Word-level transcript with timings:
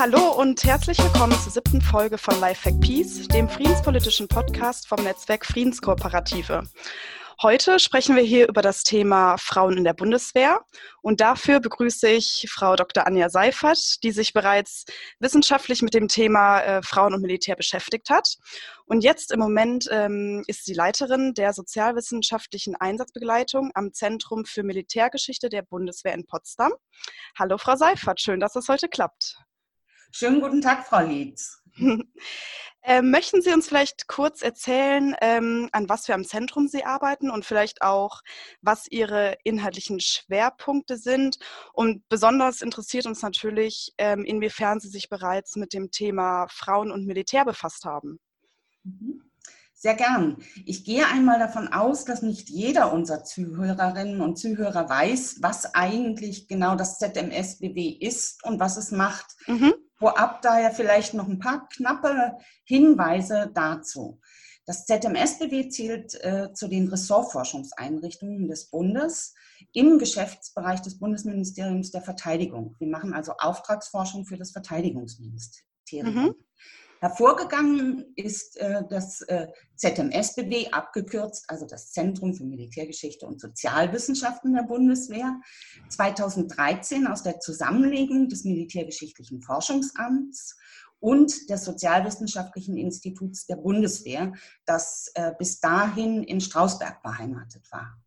Hallo 0.00 0.32
und 0.32 0.64
herzlich 0.64 0.96
willkommen 0.96 1.38
zur 1.38 1.52
siebten 1.52 1.82
Folge 1.82 2.16
von 2.16 2.40
Lifehack 2.40 2.80
Peace, 2.80 3.28
dem 3.28 3.50
friedenspolitischen 3.50 4.28
Podcast 4.28 4.88
vom 4.88 5.04
Netzwerk 5.04 5.44
Friedenskooperative. 5.44 6.62
Heute 7.42 7.78
sprechen 7.78 8.16
wir 8.16 8.22
hier 8.22 8.48
über 8.48 8.62
das 8.62 8.82
Thema 8.82 9.36
Frauen 9.36 9.76
in 9.76 9.84
der 9.84 9.92
Bundeswehr 9.92 10.62
und 11.02 11.20
dafür 11.20 11.60
begrüße 11.60 12.08
ich 12.08 12.46
Frau 12.50 12.76
Dr. 12.76 13.06
Anja 13.06 13.28
Seifert, 13.28 14.02
die 14.02 14.10
sich 14.10 14.32
bereits 14.32 14.86
wissenschaftlich 15.18 15.82
mit 15.82 15.92
dem 15.92 16.08
Thema 16.08 16.60
äh, 16.60 16.82
Frauen 16.82 17.12
und 17.12 17.20
Militär 17.20 17.56
beschäftigt 17.56 18.08
hat. 18.08 18.36
Und 18.86 19.04
jetzt 19.04 19.30
im 19.32 19.38
Moment 19.38 19.86
ähm, 19.90 20.42
ist 20.46 20.64
sie 20.64 20.72
Leiterin 20.72 21.34
der 21.34 21.52
sozialwissenschaftlichen 21.52 22.74
Einsatzbegleitung 22.74 23.70
am 23.74 23.92
Zentrum 23.92 24.46
für 24.46 24.62
Militärgeschichte 24.62 25.50
der 25.50 25.60
Bundeswehr 25.60 26.14
in 26.14 26.24
Potsdam. 26.24 26.72
Hallo 27.38 27.58
Frau 27.58 27.76
Seifert, 27.76 28.18
schön, 28.18 28.40
dass 28.40 28.56
es 28.56 28.66
heute 28.66 28.88
klappt. 28.88 29.36
Schönen 30.12 30.40
guten 30.40 30.60
Tag, 30.60 30.86
Frau 30.86 31.00
Lietz. 31.00 31.62
Ähm, 32.82 33.10
möchten 33.10 33.42
Sie 33.42 33.52
uns 33.52 33.68
vielleicht 33.68 34.08
kurz 34.08 34.40
erzählen, 34.40 35.14
ähm, 35.20 35.68
an 35.72 35.90
was 35.90 36.06
für 36.06 36.14
einem 36.14 36.24
Zentrum 36.24 36.66
Sie 36.66 36.82
arbeiten 36.82 37.30
und 37.30 37.44
vielleicht 37.44 37.82
auch, 37.82 38.22
was 38.62 38.86
Ihre 38.90 39.36
inhaltlichen 39.44 40.00
Schwerpunkte 40.00 40.96
sind? 40.96 41.36
Und 41.74 42.08
besonders 42.08 42.62
interessiert 42.62 43.04
uns 43.04 43.20
natürlich, 43.20 43.92
ähm, 43.98 44.24
inwiefern 44.24 44.80
Sie 44.80 44.88
sich 44.88 45.10
bereits 45.10 45.56
mit 45.56 45.74
dem 45.74 45.90
Thema 45.90 46.46
Frauen 46.48 46.90
und 46.90 47.06
Militär 47.06 47.44
befasst 47.44 47.84
haben. 47.84 48.18
Mhm. 48.82 49.24
Sehr 49.74 49.94
gern. 49.94 50.38
Ich 50.66 50.84
gehe 50.84 51.06
einmal 51.06 51.38
davon 51.38 51.68
aus, 51.68 52.04
dass 52.04 52.22
nicht 52.22 52.48
jeder 52.48 52.92
unserer 52.92 53.24
Zuhörerinnen 53.24 54.20
und 54.22 54.38
Zuhörer 54.38 54.88
weiß, 54.88 55.38
was 55.40 55.74
eigentlich 55.74 56.48
genau 56.48 56.76
das 56.76 56.98
ZMSBW 56.98 57.88
ist 57.88 58.42
und 58.44 58.58
was 58.58 58.78
es 58.78 58.90
macht. 58.90 59.36
Mhm. 59.46 59.74
Vorab 60.00 60.40
daher 60.40 60.70
vielleicht 60.70 61.12
noch 61.12 61.28
ein 61.28 61.38
paar 61.38 61.68
knappe 61.68 62.38
Hinweise 62.64 63.50
dazu. 63.52 64.18
Das 64.64 64.86
ZMSBW 64.86 65.68
zählt 65.68 66.14
äh, 66.24 66.54
zu 66.54 66.68
den 66.68 66.88
Ressortforschungseinrichtungen 66.88 68.48
des 68.48 68.70
Bundes 68.70 69.34
im 69.74 69.98
Geschäftsbereich 69.98 70.80
des 70.80 70.98
Bundesministeriums 70.98 71.90
der 71.90 72.00
Verteidigung. 72.00 72.76
Wir 72.78 72.88
machen 72.88 73.12
also 73.12 73.32
Auftragsforschung 73.38 74.24
für 74.24 74.38
das 74.38 74.52
Verteidigungsministerium. 74.52 76.14
Mhm. 76.14 76.34
Hervorgegangen 77.00 78.12
ist 78.14 78.58
äh, 78.58 78.82
das 78.90 79.22
äh, 79.22 79.46
ZMSBW, 79.76 80.70
abgekürzt, 80.70 81.46
also 81.48 81.66
das 81.66 81.92
Zentrum 81.92 82.34
für 82.34 82.44
Militärgeschichte 82.44 83.26
und 83.26 83.40
Sozialwissenschaften 83.40 84.52
der 84.52 84.64
Bundeswehr, 84.64 85.40
2013 85.88 87.06
aus 87.06 87.22
der 87.22 87.40
Zusammenlegung 87.40 88.28
des 88.28 88.44
Militärgeschichtlichen 88.44 89.40
Forschungsamts 89.40 90.58
und 90.98 91.48
des 91.48 91.64
Sozialwissenschaftlichen 91.64 92.76
Instituts 92.76 93.46
der 93.46 93.56
Bundeswehr, 93.56 94.34
das 94.66 95.10
äh, 95.14 95.32
bis 95.38 95.58
dahin 95.58 96.22
in 96.22 96.42
Strausberg 96.42 97.02
beheimatet 97.02 97.66
war. 97.72 97.98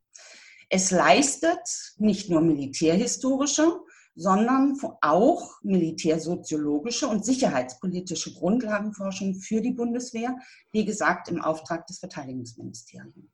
Es 0.70 0.92
leistet 0.92 1.96
nicht 1.98 2.30
nur 2.30 2.42
militärhistorische, 2.42 3.80
sondern 4.16 4.78
auch 5.02 5.62
militärsoziologische 5.64 7.08
und 7.08 7.26
sicherheitspolitische 7.26 8.34
Grundlagenforschung 8.34 9.36
für 9.36 9.62
die 9.62 9.72
Bundeswehr, 9.72 10.38
wie 10.72 10.86
gesagt, 10.86 11.30
im 11.30 11.42
Auftrag 11.42 11.88
des 11.88 12.00
Verteidigungsministeriums. 12.00 13.32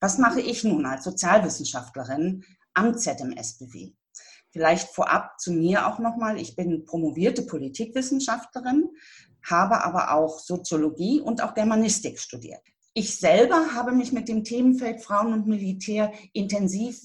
Was 0.00 0.18
mache 0.18 0.40
ich 0.40 0.64
nun 0.64 0.84
als 0.84 1.04
Sozialwissenschaftlerin 1.04 2.44
am 2.74 2.98
ZMSBW? 2.98 3.92
Vielleicht 4.50 4.88
vorab 4.88 5.38
zu 5.40 5.52
mir 5.52 5.86
auch 5.86 5.98
nochmal. 5.98 6.38
Ich 6.40 6.56
bin 6.56 6.84
promovierte 6.84 7.42
Politikwissenschaftlerin, 7.42 8.88
habe 9.42 9.84
aber 9.84 10.12
auch 10.12 10.38
Soziologie 10.38 11.20
und 11.20 11.42
auch 11.42 11.54
Germanistik 11.54 12.18
studiert. 12.18 12.60
Ich 12.94 13.18
selber 13.18 13.74
habe 13.74 13.92
mich 13.92 14.12
mit 14.12 14.28
dem 14.28 14.44
Themenfeld 14.44 15.02
Frauen 15.02 15.34
und 15.34 15.46
Militär 15.46 16.12
intensiv 16.32 16.98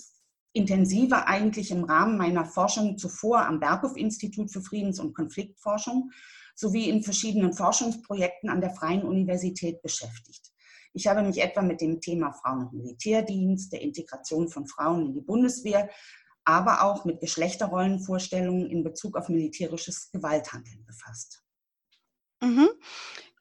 intensiver 0.53 1.27
eigentlich 1.27 1.71
im 1.71 1.83
Rahmen 1.83 2.17
meiner 2.17 2.45
Forschung 2.45 2.97
zuvor 2.97 3.45
am 3.45 3.59
Berghof-Institut 3.59 4.51
für 4.51 4.61
Friedens- 4.61 4.99
und 4.99 5.13
Konfliktforschung 5.13 6.11
sowie 6.55 6.89
in 6.89 7.03
verschiedenen 7.03 7.53
Forschungsprojekten 7.53 8.49
an 8.49 8.61
der 8.61 8.71
Freien 8.71 9.03
Universität 9.03 9.81
beschäftigt. 9.81 10.51
Ich 10.93 11.07
habe 11.07 11.21
mich 11.23 11.41
etwa 11.41 11.61
mit 11.61 11.79
dem 11.79 12.01
Thema 12.01 12.33
Frauen- 12.33 12.67
und 12.67 12.73
Militärdienst, 12.73 13.71
der 13.71 13.81
Integration 13.81 14.49
von 14.49 14.67
Frauen 14.67 15.05
in 15.07 15.13
die 15.13 15.21
Bundeswehr, 15.21 15.89
aber 16.43 16.83
auch 16.83 17.05
mit 17.05 17.19
Geschlechterrollenvorstellungen 17.21 18.69
in 18.69 18.83
Bezug 18.83 19.15
auf 19.15 19.29
militärisches 19.29 20.11
Gewalthandeln 20.11 20.85
befasst. 20.85 21.43
Mhm. 22.41 22.69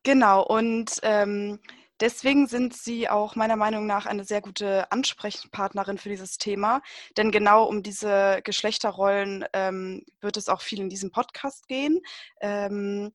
Genau, 0.02 0.46
und 0.46 0.98
ähm, 1.02 1.58
Deswegen 2.00 2.46
sind 2.46 2.74
Sie 2.74 3.08
auch 3.10 3.36
meiner 3.36 3.56
Meinung 3.56 3.86
nach 3.86 4.06
eine 4.06 4.24
sehr 4.24 4.40
gute 4.40 4.90
Ansprechpartnerin 4.90 5.98
für 5.98 6.08
dieses 6.08 6.38
Thema, 6.38 6.80
denn 7.18 7.30
genau 7.30 7.64
um 7.64 7.82
diese 7.82 8.40
Geschlechterrollen 8.42 9.44
ähm, 9.52 10.04
wird 10.20 10.38
es 10.38 10.48
auch 10.48 10.62
viel 10.62 10.80
in 10.80 10.88
diesem 10.88 11.10
Podcast 11.10 11.68
gehen. 11.68 12.00
Ähm, 12.40 13.12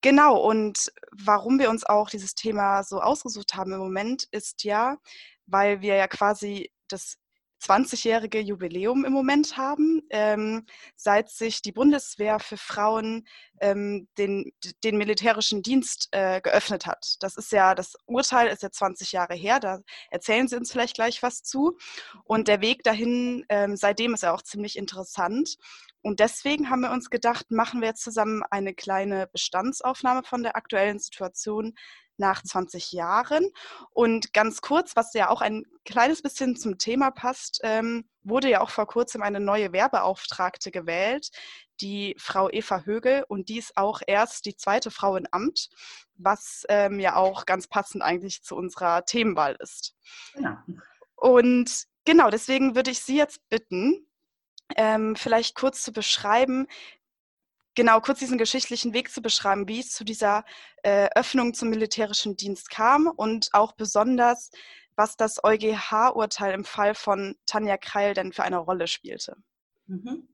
genau, 0.00 0.36
und 0.38 0.92
warum 1.12 1.60
wir 1.60 1.70
uns 1.70 1.84
auch 1.84 2.10
dieses 2.10 2.34
Thema 2.34 2.82
so 2.82 3.00
ausgesucht 3.00 3.54
haben 3.54 3.72
im 3.72 3.78
Moment, 3.78 4.24
ist 4.32 4.64
ja, 4.64 4.98
weil 5.46 5.80
wir 5.80 5.94
ja 5.94 6.08
quasi 6.08 6.72
das 6.88 7.18
20-jährige 7.62 8.40
Jubiläum 8.40 9.04
im 9.04 9.12
Moment 9.12 9.56
haben, 9.56 10.02
ähm, 10.10 10.66
seit 10.94 11.30
sich 11.30 11.62
die 11.62 11.72
Bundeswehr 11.72 12.38
für 12.38 12.56
Frauen 12.56 13.26
ähm, 13.60 14.08
den, 14.18 14.52
den 14.84 14.98
militärischen 14.98 15.62
Dienst 15.62 16.08
äh, 16.12 16.40
geöffnet 16.40 16.86
hat. 16.86 17.16
Das 17.20 17.36
ist 17.36 17.52
ja, 17.52 17.74
das 17.74 17.94
Urteil 18.06 18.48
ist 18.48 18.62
ja 18.62 18.70
20 18.70 19.12
Jahre 19.12 19.34
her, 19.34 19.60
da 19.60 19.80
erzählen 20.10 20.48
Sie 20.48 20.56
uns 20.56 20.70
vielleicht 20.70 20.94
gleich 20.94 21.22
was 21.22 21.42
zu. 21.42 21.76
Und 22.24 22.48
der 22.48 22.60
Weg 22.60 22.82
dahin, 22.82 23.44
ähm, 23.48 23.76
seitdem 23.76 24.14
ist 24.14 24.22
ja 24.22 24.32
auch 24.32 24.42
ziemlich 24.42 24.76
interessant. 24.76 25.56
Und 26.02 26.20
deswegen 26.20 26.70
haben 26.70 26.82
wir 26.82 26.92
uns 26.92 27.10
gedacht, 27.10 27.50
machen 27.50 27.80
wir 27.80 27.88
jetzt 27.88 28.02
zusammen 28.02 28.42
eine 28.50 28.74
kleine 28.74 29.26
Bestandsaufnahme 29.26 30.22
von 30.22 30.42
der 30.42 30.54
aktuellen 30.54 31.00
Situation 31.00 31.74
nach 32.18 32.42
20 32.42 32.92
Jahren. 32.92 33.50
Und 33.90 34.32
ganz 34.32 34.60
kurz, 34.60 34.96
was 34.96 35.12
ja 35.14 35.30
auch 35.30 35.40
ein 35.40 35.64
kleines 35.84 36.22
bisschen 36.22 36.56
zum 36.56 36.78
Thema 36.78 37.10
passt, 37.10 37.60
ähm, 37.62 38.08
wurde 38.22 38.50
ja 38.50 38.60
auch 38.60 38.70
vor 38.70 38.86
kurzem 38.86 39.22
eine 39.22 39.40
neue 39.40 39.72
Werbeauftragte 39.72 40.70
gewählt, 40.70 41.30
die 41.80 42.16
Frau 42.18 42.50
Eva 42.50 42.80
Högel. 42.80 43.24
Und 43.28 43.48
die 43.48 43.58
ist 43.58 43.76
auch 43.76 44.00
erst 44.06 44.46
die 44.46 44.56
zweite 44.56 44.90
Frau 44.90 45.16
im 45.16 45.26
Amt, 45.30 45.68
was 46.14 46.64
ähm, 46.68 47.00
ja 47.00 47.16
auch 47.16 47.46
ganz 47.46 47.68
passend 47.68 48.02
eigentlich 48.02 48.42
zu 48.42 48.56
unserer 48.56 49.04
Themenwahl 49.04 49.56
ist. 49.60 49.94
Genau. 50.34 50.56
Und 51.14 51.84
genau, 52.04 52.30
deswegen 52.30 52.74
würde 52.74 52.90
ich 52.90 53.00
Sie 53.00 53.16
jetzt 53.16 53.40
bitten, 53.48 54.06
ähm, 54.76 55.16
vielleicht 55.16 55.54
kurz 55.54 55.82
zu 55.82 55.92
beschreiben, 55.92 56.66
genau 57.76 58.00
kurz 58.00 58.18
diesen 58.18 58.38
geschichtlichen 58.38 58.92
Weg 58.92 59.12
zu 59.12 59.22
beschreiben, 59.22 59.68
wie 59.68 59.78
es 59.78 59.92
zu 59.92 60.02
dieser 60.02 60.44
äh, 60.82 61.08
Öffnung 61.14 61.54
zum 61.54 61.70
militärischen 61.70 62.36
Dienst 62.36 62.70
kam 62.70 63.06
und 63.06 63.50
auch 63.52 63.72
besonders, 63.72 64.50
was 64.96 65.16
das 65.16 65.44
EuGH-Urteil 65.44 66.54
im 66.54 66.64
Fall 66.64 66.94
von 66.94 67.36
Tanja 67.46 67.76
Kreil 67.76 68.14
denn 68.14 68.32
für 68.32 68.42
eine 68.42 68.58
Rolle 68.58 68.88
spielte. 68.88 69.36
Mhm. 69.86 70.28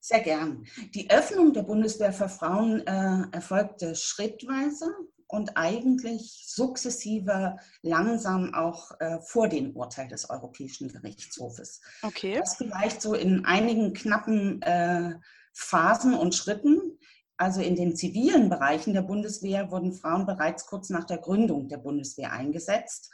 Sehr 0.00 0.20
gern. 0.20 0.66
Die 0.94 1.08
Öffnung 1.10 1.52
der 1.52 1.62
Bundeswehr 1.62 2.12
für 2.12 2.28
Frauen 2.28 2.84
äh, 2.88 3.22
erfolgte 3.30 3.94
schrittweise 3.94 4.92
und 5.28 5.56
eigentlich 5.56 6.44
sukzessive 6.46 7.56
langsam 7.82 8.52
auch 8.52 8.90
äh, 8.98 9.20
vor 9.20 9.48
dem 9.48 9.76
Urteil 9.76 10.08
des 10.08 10.28
Europäischen 10.28 10.88
Gerichtshofes. 10.88 11.80
Okay. 12.02 12.36
Das 12.36 12.56
vielleicht 12.56 13.00
so 13.00 13.14
in 13.14 13.44
einigen 13.44 13.94
knappen 13.94 14.60
äh, 14.62 15.14
Phasen 15.52 16.14
und 16.14 16.34
Schritten. 16.34 16.98
Also 17.36 17.60
in 17.60 17.76
den 17.76 17.96
zivilen 17.96 18.48
Bereichen 18.48 18.94
der 18.94 19.02
Bundeswehr 19.02 19.70
wurden 19.70 19.92
Frauen 19.92 20.26
bereits 20.26 20.66
kurz 20.66 20.90
nach 20.90 21.04
der 21.04 21.18
Gründung 21.18 21.68
der 21.68 21.78
Bundeswehr 21.78 22.32
eingesetzt. 22.32 23.10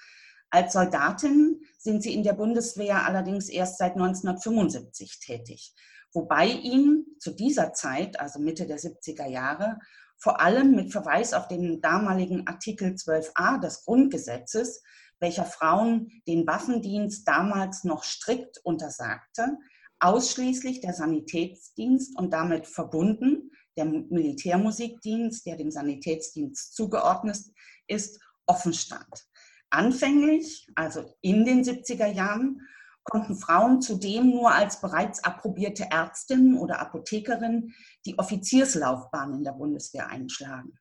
Als 0.50 0.72
Soldatin 0.72 1.60
sind 1.78 2.02
sie 2.02 2.14
in 2.14 2.22
der 2.22 2.32
Bundeswehr 2.32 3.04
allerdings 3.04 3.48
erst 3.48 3.78
seit 3.78 3.92
1975 3.92 5.20
tätig, 5.20 5.74
wobei 6.12 6.46
ihnen 6.46 7.04
zu 7.20 7.32
dieser 7.32 7.74
Zeit, 7.74 8.18
also 8.18 8.38
Mitte 8.38 8.66
der 8.66 8.78
70er 8.78 9.26
Jahre, 9.26 9.78
vor 10.16 10.40
allem 10.40 10.74
mit 10.74 10.90
Verweis 10.90 11.32
auf 11.34 11.48
den 11.48 11.80
damaligen 11.80 12.46
Artikel 12.46 12.94
12a 12.94 13.60
des 13.60 13.84
Grundgesetzes, 13.84 14.82
welcher 15.20 15.44
Frauen 15.44 16.22
den 16.26 16.46
Waffendienst 16.46 17.26
damals 17.28 17.84
noch 17.84 18.04
strikt 18.04 18.58
untersagte, 18.64 19.58
ausschließlich 20.00 20.80
der 20.80 20.94
Sanitätsdienst 20.94 22.16
und 22.18 22.32
damit 22.32 22.66
verbunden 22.66 23.50
der 23.76 23.86
Militärmusikdienst, 23.86 25.46
der 25.46 25.56
dem 25.56 25.70
Sanitätsdienst 25.70 26.74
zugeordnet 26.74 27.38
ist, 27.86 28.20
offen 28.46 28.72
stand. 28.72 29.26
Anfänglich, 29.70 30.66
also 30.74 31.14
in 31.20 31.44
den 31.44 31.62
70er 31.62 32.06
Jahren, 32.06 32.60
konnten 33.04 33.36
Frauen 33.36 33.80
zudem 33.80 34.30
nur 34.30 34.52
als 34.52 34.80
bereits 34.80 35.22
approbierte 35.24 35.90
Ärztin 35.90 36.56
oder 36.56 36.80
Apothekerin 36.80 37.72
die 38.04 38.18
Offizierslaufbahn 38.18 39.34
in 39.34 39.44
der 39.44 39.52
Bundeswehr 39.52 40.08
einschlagen. 40.08 40.78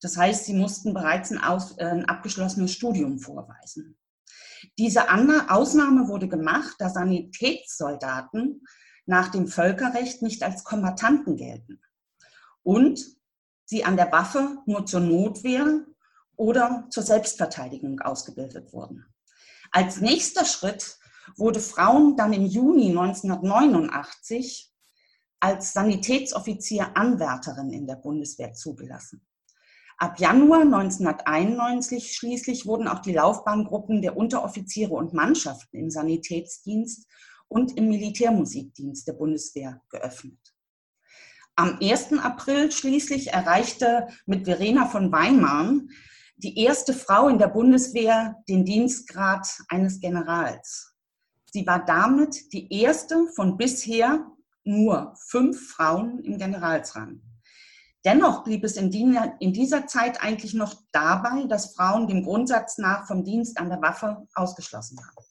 Das 0.00 0.16
heißt, 0.16 0.46
sie 0.46 0.54
mussten 0.54 0.94
bereits 0.94 1.30
ein, 1.30 1.40
äh, 1.76 1.84
ein 1.84 2.06
abgeschlossenes 2.06 2.72
Studium 2.72 3.18
vorweisen. 3.18 3.98
Diese 4.78 5.08
Ausnahme 5.10 6.08
wurde 6.08 6.28
gemacht, 6.28 6.76
da 6.78 6.88
Sanitätssoldaten 6.88 8.62
nach 9.06 9.28
dem 9.28 9.48
Völkerrecht 9.48 10.22
nicht 10.22 10.42
als 10.42 10.64
Kombattanten 10.64 11.36
gelten 11.36 11.80
und 12.62 13.04
sie 13.64 13.84
an 13.84 13.96
der 13.96 14.12
Waffe 14.12 14.58
nur 14.66 14.86
zur 14.86 15.00
Notwehr 15.00 15.84
oder 16.36 16.86
zur 16.90 17.02
Selbstverteidigung 17.02 18.00
ausgebildet 18.00 18.72
wurden. 18.72 19.04
Als 19.72 20.00
nächster 20.00 20.44
Schritt 20.44 20.98
wurde 21.36 21.60
Frauen 21.60 22.16
dann 22.16 22.32
im 22.32 22.46
Juni 22.46 22.90
1989 22.90 24.72
als 25.40 25.72
Sanitätsoffizier 25.72 26.96
Anwärterin 26.96 27.72
in 27.72 27.86
der 27.86 27.96
Bundeswehr 27.96 28.52
zugelassen. 28.52 29.26
Ab 30.02 30.18
Januar 30.18 30.62
1991 30.62 32.14
schließlich 32.16 32.64
wurden 32.64 32.88
auch 32.88 33.00
die 33.00 33.12
Laufbahngruppen 33.12 34.00
der 34.00 34.16
Unteroffiziere 34.16 34.94
und 34.94 35.12
Mannschaften 35.12 35.76
im 35.76 35.90
Sanitätsdienst 35.90 37.06
und 37.48 37.76
im 37.76 37.90
Militärmusikdienst 37.90 39.06
der 39.06 39.12
Bundeswehr 39.12 39.82
geöffnet. 39.90 40.38
Am 41.54 41.78
1. 41.82 42.14
April 42.14 42.72
schließlich 42.72 43.34
erreichte 43.34 44.08
mit 44.24 44.46
Verena 44.46 44.86
von 44.86 45.12
Weimar 45.12 45.74
die 46.36 46.58
erste 46.58 46.94
Frau 46.94 47.28
in 47.28 47.36
der 47.36 47.48
Bundeswehr 47.48 48.36
den 48.48 48.64
Dienstgrad 48.64 49.46
eines 49.68 50.00
Generals. 50.00 50.94
Sie 51.52 51.66
war 51.66 51.84
damit 51.84 52.54
die 52.54 52.72
erste 52.72 53.26
von 53.36 53.58
bisher 53.58 54.26
nur 54.64 55.14
fünf 55.28 55.72
Frauen 55.72 56.20
im 56.20 56.38
Generalsrang. 56.38 57.20
Dennoch 58.04 58.44
blieb 58.44 58.64
es 58.64 58.76
in, 58.76 58.90
dieser 58.90 59.86
Zeit 59.86 60.22
eigentlich 60.22 60.54
noch 60.54 60.74
dabei, 60.90 61.44
dass 61.44 61.74
Frauen 61.74 62.08
dem 62.08 62.24
Grundsatz 62.24 62.78
nach 62.78 63.06
vom 63.06 63.24
Dienst 63.24 63.58
an 63.58 63.68
der 63.68 63.82
Waffe 63.82 64.26
ausgeschlossen 64.34 64.96
waren. 64.96 65.26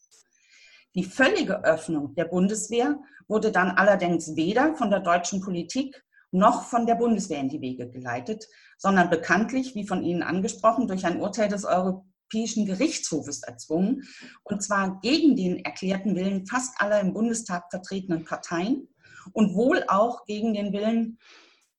Die 0.94 1.04
völlige 1.04 1.64
Öffnung 1.64 2.14
der 2.14 2.26
Bundeswehr 2.26 2.98
wurde 3.28 3.50
dann 3.50 3.70
allerdings 3.70 4.36
weder 4.36 4.74
von 4.76 4.90
der 4.90 5.00
deutschen 5.00 5.40
Politik 5.40 6.04
noch 6.32 6.64
von 6.64 6.86
der 6.86 6.94
Bundeswehr 6.94 7.40
in 7.40 7.48
die 7.48 7.60
Wege 7.60 7.88
geleitet, 7.90 8.46
sondern 8.78 9.10
bekanntlich, 9.10 9.74
wie 9.74 9.86
von 9.86 10.02
Ihnen 10.02 10.22
angesprochen, 10.22 10.86
durch 10.86 11.04
ein 11.04 11.20
Urteil 11.20 11.48
des 11.48 11.64
Europäischen 11.64 12.66
Gerichtshofes 12.66 13.42
erzwungen, 13.42 14.04
und 14.44 14.62
zwar 14.62 15.00
gegen 15.00 15.34
den 15.34 15.64
erklärten 15.64 16.14
Willen 16.14 16.46
fast 16.46 16.80
aller 16.80 17.00
im 17.00 17.12
Bundestag 17.12 17.64
vertretenen 17.70 18.24
Parteien 18.24 18.88
und 19.32 19.54
wohl 19.54 19.84
auch 19.88 20.24
gegen 20.24 20.54
den 20.54 20.72
Willen 20.72 21.18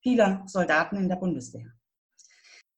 vieler 0.01 0.44
Soldaten 0.48 0.98
in 0.98 1.09
der 1.09 1.15
Bundeswehr. 1.15 1.71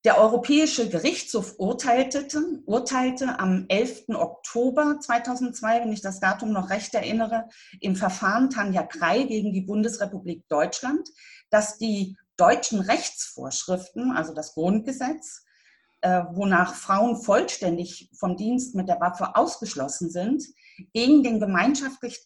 Der 0.06 0.18
Europäische 0.18 0.90
Gerichtshof 0.90 1.56
urteilte, 1.60 2.28
urteilte 2.66 3.40
am 3.40 3.66
11. 3.70 4.10
Oktober 4.10 5.00
2002, 5.00 5.80
wenn 5.80 5.94
ich 5.94 6.02
das 6.02 6.20
Datum 6.20 6.52
noch 6.52 6.70
recht 6.70 6.94
erinnere, 6.94 7.48
im 7.80 7.96
Verfahren 7.96 8.50
Tanja 8.50 8.84
Krei 8.84 9.24
gegen 9.24 9.54
die 9.54 9.62
Bundesrepublik 9.62 10.44
Deutschland, 10.50 11.08
dass 11.50 11.78
die 11.78 12.18
deutschen 12.36 12.81
Rechtsvorschriften, 12.81 14.12
also 14.12 14.34
das 14.34 14.56
Grundgesetz, 14.56 15.46
äh, 16.02 16.24
wonach 16.34 16.76
Frauen 16.76 17.16
vollständig 17.16 18.10
vom 18.14 18.36
Dienst 18.36 18.76
mit 18.76 18.90
der 18.90 19.00
Waffe 19.00 19.38
ausgeschlossen 19.38 20.10
sind, 20.10 20.44
gegen 20.94 21.24
den 21.24 21.40
gemeinschaftlich, 21.40 22.25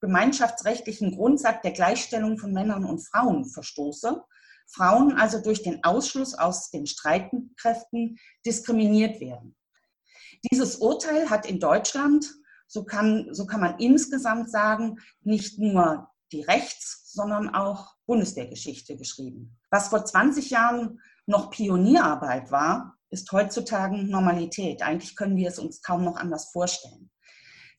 gemeinschaftsrechtlichen 0.00 1.16
Grundsatz 1.16 1.62
der 1.62 1.72
Gleichstellung 1.72 2.38
von 2.38 2.52
Männern 2.52 2.84
und 2.84 3.00
Frauen 3.00 3.44
verstoße 3.44 4.22
Frauen 4.72 5.12
also 5.18 5.40
durch 5.40 5.62
den 5.62 5.84
Ausschluss 5.84 6.34
aus 6.34 6.70
den 6.70 6.86
Streitkräften 6.86 8.18
diskriminiert 8.46 9.20
werden. 9.20 9.56
Dieses 10.50 10.76
Urteil 10.76 11.30
hat 11.30 11.46
in 11.46 11.60
Deutschland, 11.60 12.32
so 12.66 12.84
kann, 12.84 13.28
so 13.32 13.46
kann 13.46 13.60
man 13.60 13.78
insgesamt 13.78 14.50
sagen, 14.50 14.98
nicht 15.20 15.58
nur 15.58 16.08
die 16.32 16.42
Rechts-, 16.42 17.12
sondern 17.12 17.54
auch 17.54 17.94
Bundeswehrgeschichte 18.06 18.96
geschrieben. 18.96 19.58
Was 19.70 19.88
vor 19.88 20.04
20 20.04 20.50
Jahren 20.50 21.00
noch 21.26 21.50
Pionierarbeit 21.50 22.50
war, 22.50 22.96
ist 23.10 23.30
heutzutage 23.30 23.98
Normalität. 23.98 24.82
Eigentlich 24.82 25.14
können 25.14 25.36
wir 25.36 25.48
es 25.48 25.58
uns 25.58 25.82
kaum 25.82 26.02
noch 26.02 26.16
anders 26.16 26.50
vorstellen. 26.50 27.10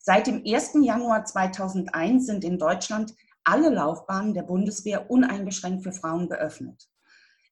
Seit 0.06 0.26
dem 0.26 0.42
1. 0.46 0.72
Januar 0.82 1.24
2001 1.24 2.26
sind 2.26 2.44
in 2.44 2.58
Deutschland 2.58 3.14
alle 3.42 3.70
Laufbahnen 3.70 4.34
der 4.34 4.42
Bundeswehr 4.42 5.10
uneingeschränkt 5.10 5.82
für 5.82 5.92
Frauen 5.92 6.28
geöffnet. 6.28 6.90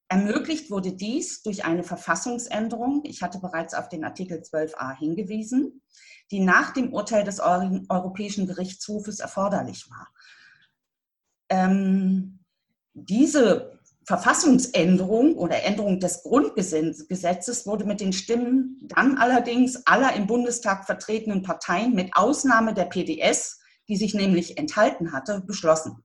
Ermöglicht 0.08 0.70
wurde 0.70 0.92
dies 0.92 1.42
durch 1.42 1.64
eine 1.64 1.82
Verfassungsänderung, 1.82 3.04
ich 3.04 3.22
hatte 3.22 3.38
bereits 3.38 3.72
auf 3.72 3.88
den 3.88 4.04
Artikel 4.04 4.40
12a 4.40 4.94
hingewiesen, 4.98 5.80
die 6.30 6.40
nach 6.40 6.74
dem 6.74 6.92
Urteil 6.92 7.24
des 7.24 7.40
Europäischen 7.40 8.46
Gerichtshofes 8.46 9.20
erforderlich 9.20 9.88
war. 9.88 10.12
Ähm, 11.48 12.40
diese 12.92 13.80
Verfassungsänderung 14.06 15.36
oder 15.36 15.62
Änderung 15.62 16.00
des 16.00 16.22
Grundgesetzes 16.22 17.66
wurde 17.66 17.84
mit 17.84 18.00
den 18.00 18.12
Stimmen 18.12 18.80
dann 18.82 19.16
allerdings 19.16 19.86
aller 19.86 20.14
im 20.14 20.26
Bundestag 20.26 20.86
vertretenen 20.86 21.42
Parteien 21.42 21.94
mit 21.94 22.10
Ausnahme 22.14 22.74
der 22.74 22.84
PDS 22.86 23.60
die 23.88 23.96
sich 23.96 24.14
nämlich 24.14 24.58
enthalten 24.58 25.12
hatte, 25.12 25.40
beschlossen. 25.40 26.04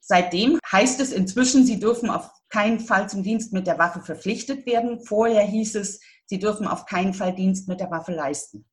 Seitdem 0.00 0.58
heißt 0.70 1.00
es 1.00 1.12
inzwischen, 1.12 1.66
sie 1.66 1.80
dürfen 1.80 2.10
auf 2.10 2.30
keinen 2.48 2.80
Fall 2.80 3.08
zum 3.08 3.22
Dienst 3.22 3.52
mit 3.52 3.66
der 3.66 3.78
Waffe 3.78 4.00
verpflichtet 4.00 4.66
werden. 4.66 5.04
Vorher 5.04 5.42
hieß 5.42 5.74
es, 5.74 6.00
sie 6.26 6.38
dürfen 6.38 6.66
auf 6.66 6.86
keinen 6.86 7.12
Fall 7.12 7.34
Dienst 7.34 7.68
mit 7.68 7.80
der 7.80 7.90
Waffe 7.90 8.12
leisten. 8.12 8.64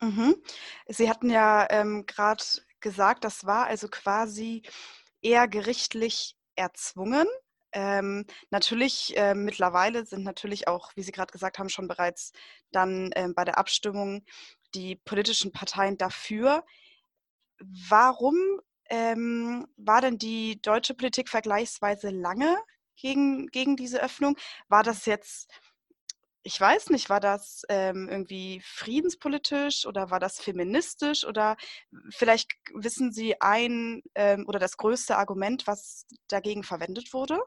Mhm. 0.00 0.36
Sie 0.86 1.10
hatten 1.10 1.28
ja 1.28 1.66
ähm, 1.70 2.06
gerade 2.06 2.44
gesagt, 2.80 3.24
das 3.24 3.44
war 3.44 3.66
also 3.66 3.88
quasi 3.88 4.62
eher 5.20 5.48
gerichtlich 5.48 6.36
erzwungen. 6.54 7.26
Ähm, 7.72 8.24
natürlich, 8.50 9.16
äh, 9.16 9.34
mittlerweile 9.34 10.06
sind 10.06 10.24
natürlich 10.24 10.68
auch, 10.68 10.90
wie 10.96 11.02
Sie 11.02 11.12
gerade 11.12 11.32
gesagt 11.32 11.58
haben, 11.58 11.68
schon 11.68 11.88
bereits 11.88 12.32
dann 12.72 13.12
äh, 13.12 13.28
bei 13.34 13.44
der 13.44 13.58
Abstimmung 13.58 14.24
die 14.74 14.96
politischen 14.96 15.52
Parteien 15.52 15.98
dafür. 15.98 16.64
Warum 17.88 18.36
ähm, 18.88 19.66
war 19.76 20.00
denn 20.00 20.18
die 20.18 20.60
deutsche 20.62 20.94
Politik 20.94 21.28
vergleichsweise 21.28 22.10
lange 22.10 22.56
gegen, 22.96 23.48
gegen 23.48 23.76
diese 23.76 24.02
Öffnung? 24.02 24.36
War 24.68 24.82
das 24.82 25.06
jetzt, 25.06 25.50
ich 26.42 26.60
weiß 26.60 26.90
nicht, 26.90 27.10
war 27.10 27.20
das 27.20 27.62
ähm, 27.68 28.08
irgendwie 28.08 28.62
friedenspolitisch 28.64 29.86
oder 29.86 30.10
war 30.10 30.20
das 30.20 30.40
feministisch 30.40 31.24
oder 31.24 31.56
vielleicht 32.10 32.52
wissen 32.74 33.12
Sie 33.12 33.40
ein 33.40 34.02
ähm, 34.14 34.44
oder 34.48 34.58
das 34.58 34.76
größte 34.76 35.16
Argument, 35.18 35.66
was 35.66 36.06
dagegen 36.28 36.62
verwendet 36.62 37.12
wurde? 37.12 37.40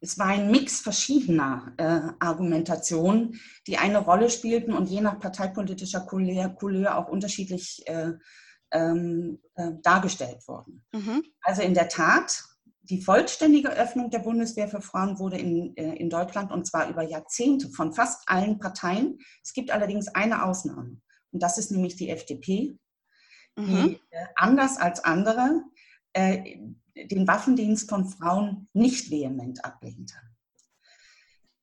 Es 0.00 0.18
war 0.18 0.26
ein 0.26 0.50
Mix 0.50 0.80
verschiedener 0.80 1.72
äh, 1.76 2.00
Argumentationen, 2.20 3.40
die 3.66 3.78
eine 3.78 3.98
Rolle 3.98 4.30
spielten 4.30 4.72
und 4.72 4.88
je 4.88 5.00
nach 5.00 5.18
parteipolitischer 5.18 6.00
Couleur, 6.00 6.50
Couleur 6.50 6.96
auch 6.96 7.08
unterschiedlich 7.08 7.82
äh, 7.86 8.12
ähm, 8.70 9.40
äh, 9.54 9.72
dargestellt 9.82 10.46
worden. 10.46 10.84
Mhm. 10.92 11.24
Also 11.40 11.62
in 11.62 11.74
der 11.74 11.88
Tat, 11.88 12.44
die 12.82 13.02
vollständige 13.02 13.70
Öffnung 13.70 14.10
der 14.10 14.20
Bundeswehr 14.20 14.68
für 14.68 14.80
Frauen 14.80 15.18
wurde 15.18 15.38
in, 15.38 15.76
äh, 15.76 15.94
in 15.96 16.10
Deutschland 16.10 16.52
und 16.52 16.66
zwar 16.66 16.88
über 16.88 17.02
Jahrzehnte 17.02 17.68
von 17.70 17.92
fast 17.92 18.28
allen 18.28 18.58
Parteien. 18.58 19.18
Es 19.42 19.52
gibt 19.52 19.70
allerdings 19.70 20.08
eine 20.08 20.44
Ausnahme 20.44 21.00
und 21.32 21.42
das 21.42 21.58
ist 21.58 21.70
nämlich 21.70 21.96
die 21.96 22.10
FDP, 22.10 22.78
mhm. 23.56 23.66
die 23.66 24.00
äh, 24.10 24.26
anders 24.36 24.78
als 24.78 25.04
andere 25.04 25.62
äh, 26.12 26.58
den 27.06 27.26
Waffendienst 27.26 27.88
von 27.88 28.06
Frauen 28.06 28.68
nicht 28.72 29.10
vehement 29.10 29.64
ablehnte. 29.64 30.14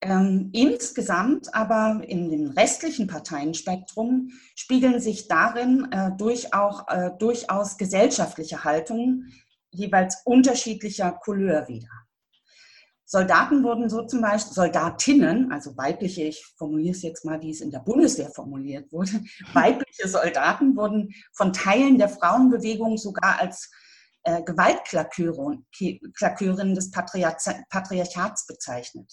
Ähm, 0.02 0.50
insgesamt 0.54 1.54
aber 1.56 2.04
in 2.08 2.30
dem 2.30 2.50
restlichen 2.52 3.08
Parteienspektrum 3.08 4.32
spiegeln 4.56 5.00
sich 5.00 5.28
darin 5.28 5.88
äh, 5.92 6.12
durch 6.18 6.54
auch, 6.54 6.88
äh, 6.90 7.12
durchaus 7.18 7.78
gesellschaftliche 7.78 8.64
Haltungen 8.64 9.34
jeweils 9.72 10.22
unterschiedlicher 10.26 11.12
Couleur 11.12 11.68
wieder. 11.68 11.90
Soldaten 13.08 13.64
wurden 13.64 13.90
so 13.90 14.04
zum 14.06 14.22
Beispiel, 14.22 14.54
Soldatinnen, 14.54 15.52
also 15.52 15.78
weibliche, 15.78 16.24
ich 16.24 16.44
formuliere 16.58 16.96
es 16.96 17.04
jetzt 17.04 17.24
mal, 17.24 17.42
wie 17.42 17.52
es 17.52 17.62
in 17.62 17.72
der 17.72 17.80
Bundeswehr 17.80 18.30
formuliert 18.30 18.92
wurde, 18.92 19.24
weibliche 19.54 20.08
Soldaten 20.08 20.76
wurden 20.76 21.14
von 21.34 21.54
Teilen 21.54 21.98
der 21.98 22.10
Frauenbewegung 22.10 22.98
sogar 22.98 23.40
als 23.40 23.72
äh, 24.26 24.44
Gewaltklakörin 24.44 26.76
des 26.76 26.92
Patriarchats 26.92 28.48
bezeichnet. 28.48 29.12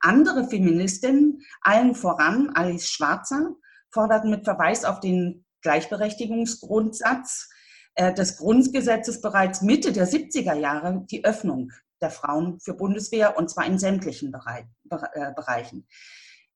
Andere 0.00 0.48
Feministinnen, 0.48 1.40
allen 1.62 1.94
voran 1.94 2.50
Alice 2.54 2.88
Schwarzer, 2.88 3.54
forderten 3.90 4.30
mit 4.30 4.44
Verweis 4.44 4.84
auf 4.84 5.00
den 5.00 5.44
Gleichberechtigungsgrundsatz 5.62 7.48
äh, 7.94 8.12
des 8.14 8.36
Grundgesetzes 8.36 9.20
bereits 9.20 9.62
Mitte 9.62 9.92
der 9.92 10.06
70er 10.06 10.54
Jahre 10.54 11.04
die 11.10 11.24
Öffnung 11.24 11.72
der 12.00 12.10
Frauen 12.10 12.60
für 12.60 12.74
Bundeswehr 12.74 13.38
und 13.38 13.50
zwar 13.50 13.66
in 13.66 13.78
sämtlichen 13.78 14.32
äh, 14.32 15.32
Bereichen. 15.34 15.86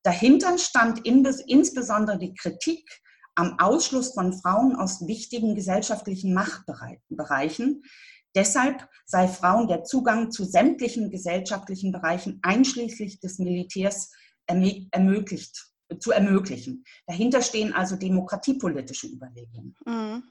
Dahinter 0.02 0.58
stand 0.58 1.06
insbesondere 1.06 2.18
die 2.18 2.34
Kritik 2.34 2.84
am 3.34 3.58
Ausschluss 3.58 4.12
von 4.14 4.32
Frauen 4.32 4.76
aus 4.76 5.06
wichtigen 5.06 5.54
gesellschaftlichen 5.54 6.34
Machtbereichen. 6.34 7.82
Deshalb 8.34 8.88
sei 9.06 9.28
Frauen 9.28 9.68
der 9.68 9.84
Zugang 9.84 10.30
zu 10.30 10.44
sämtlichen 10.44 11.10
gesellschaftlichen 11.10 11.92
Bereichen 11.92 12.40
einschließlich 12.42 13.20
des 13.20 13.38
Militärs 13.38 14.10
ermöglicht, 14.46 15.70
zu 16.00 16.10
ermöglichen. 16.10 16.84
Dahinter 17.06 17.42
stehen 17.42 17.72
also 17.72 17.96
demokratiepolitische 17.96 19.06
Überlegungen. 19.06 19.76
Mhm. 19.86 20.22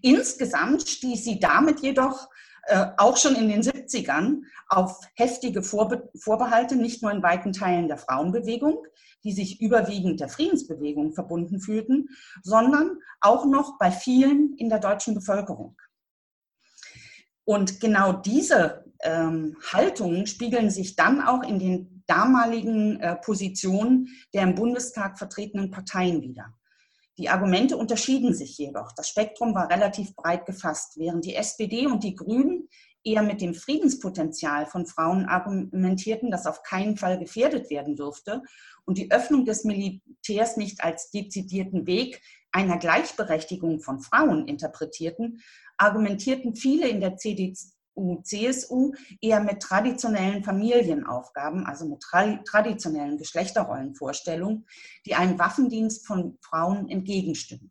Insgesamt 0.00 0.88
stieß 0.88 1.24
sie 1.24 1.38
damit 1.38 1.80
jedoch 1.80 2.28
äh, 2.66 2.86
auch 2.96 3.16
schon 3.16 3.36
in 3.36 3.48
den 3.48 3.62
70ern 3.62 4.42
auf 4.68 5.00
heftige 5.14 5.62
Vorbe 5.62 6.10
Vorbehalte, 6.16 6.76
nicht 6.76 7.02
nur 7.02 7.12
in 7.12 7.22
weiten 7.22 7.52
Teilen 7.52 7.88
der 7.88 7.98
Frauenbewegung, 7.98 8.84
die 9.22 9.32
sich 9.32 9.60
überwiegend 9.60 10.20
der 10.20 10.28
Friedensbewegung 10.28 11.12
verbunden 11.12 11.60
fühlten, 11.60 12.08
sondern 12.42 12.98
auch 13.20 13.46
noch 13.46 13.78
bei 13.78 13.90
vielen 13.90 14.54
in 14.56 14.68
der 14.68 14.78
deutschen 14.78 15.14
Bevölkerung. 15.14 15.76
Und 17.44 17.80
genau 17.80 18.12
diese 18.12 18.84
ähm, 19.02 19.56
Haltungen 19.72 20.26
spiegeln 20.26 20.70
sich 20.70 20.96
dann 20.96 21.20
auch 21.20 21.42
in 21.42 21.58
den 21.58 22.02
damaligen 22.06 23.00
äh, 23.00 23.16
Positionen 23.16 24.08
der 24.32 24.42
im 24.42 24.54
Bundestag 24.54 25.18
vertretenen 25.18 25.70
Parteien 25.70 26.22
wider. 26.22 26.54
Die 27.18 27.28
Argumente 27.28 27.76
unterschieden 27.76 28.34
sich 28.34 28.58
jedoch. 28.58 28.92
Das 28.92 29.08
Spektrum 29.08 29.54
war 29.54 29.70
relativ 29.70 30.16
breit 30.16 30.46
gefasst, 30.46 30.98
während 30.98 31.24
die 31.24 31.36
SPD 31.36 31.86
und 31.86 32.02
die 32.02 32.16
Grünen 32.16 32.68
eher 33.04 33.22
mit 33.22 33.40
dem 33.40 33.54
Friedenspotenzial 33.54 34.66
von 34.66 34.86
Frauen 34.86 35.26
argumentierten, 35.26 36.30
das 36.30 36.46
auf 36.46 36.62
keinen 36.62 36.96
Fall 36.96 37.18
gefährdet 37.18 37.70
werden 37.70 37.96
dürfte 37.96 38.42
und 38.84 38.98
die 38.98 39.10
Öffnung 39.10 39.44
des 39.44 39.64
Militärs 39.64 40.56
nicht 40.56 40.82
als 40.82 41.10
dezidierten 41.10 41.86
Weg 41.86 42.20
einer 42.50 42.78
Gleichberechtigung 42.78 43.80
von 43.80 44.00
Frauen 44.00 44.48
interpretierten, 44.48 45.42
argumentierten 45.76 46.54
viele 46.54 46.88
in 46.88 47.00
der 47.00 47.16
CDU, 47.16 47.52
CSU 48.22 48.92
eher 49.20 49.40
mit 49.40 49.60
traditionellen 49.60 50.42
Familienaufgaben, 50.42 51.66
also 51.66 51.86
mit 51.86 52.00
tra 52.00 52.36
traditionellen 52.44 53.18
Geschlechterrollenvorstellungen, 53.18 54.66
die 55.06 55.14
einem 55.14 55.38
Waffendienst 55.38 56.06
von 56.06 56.38
Frauen 56.40 56.88
entgegenstimmten. 56.88 57.70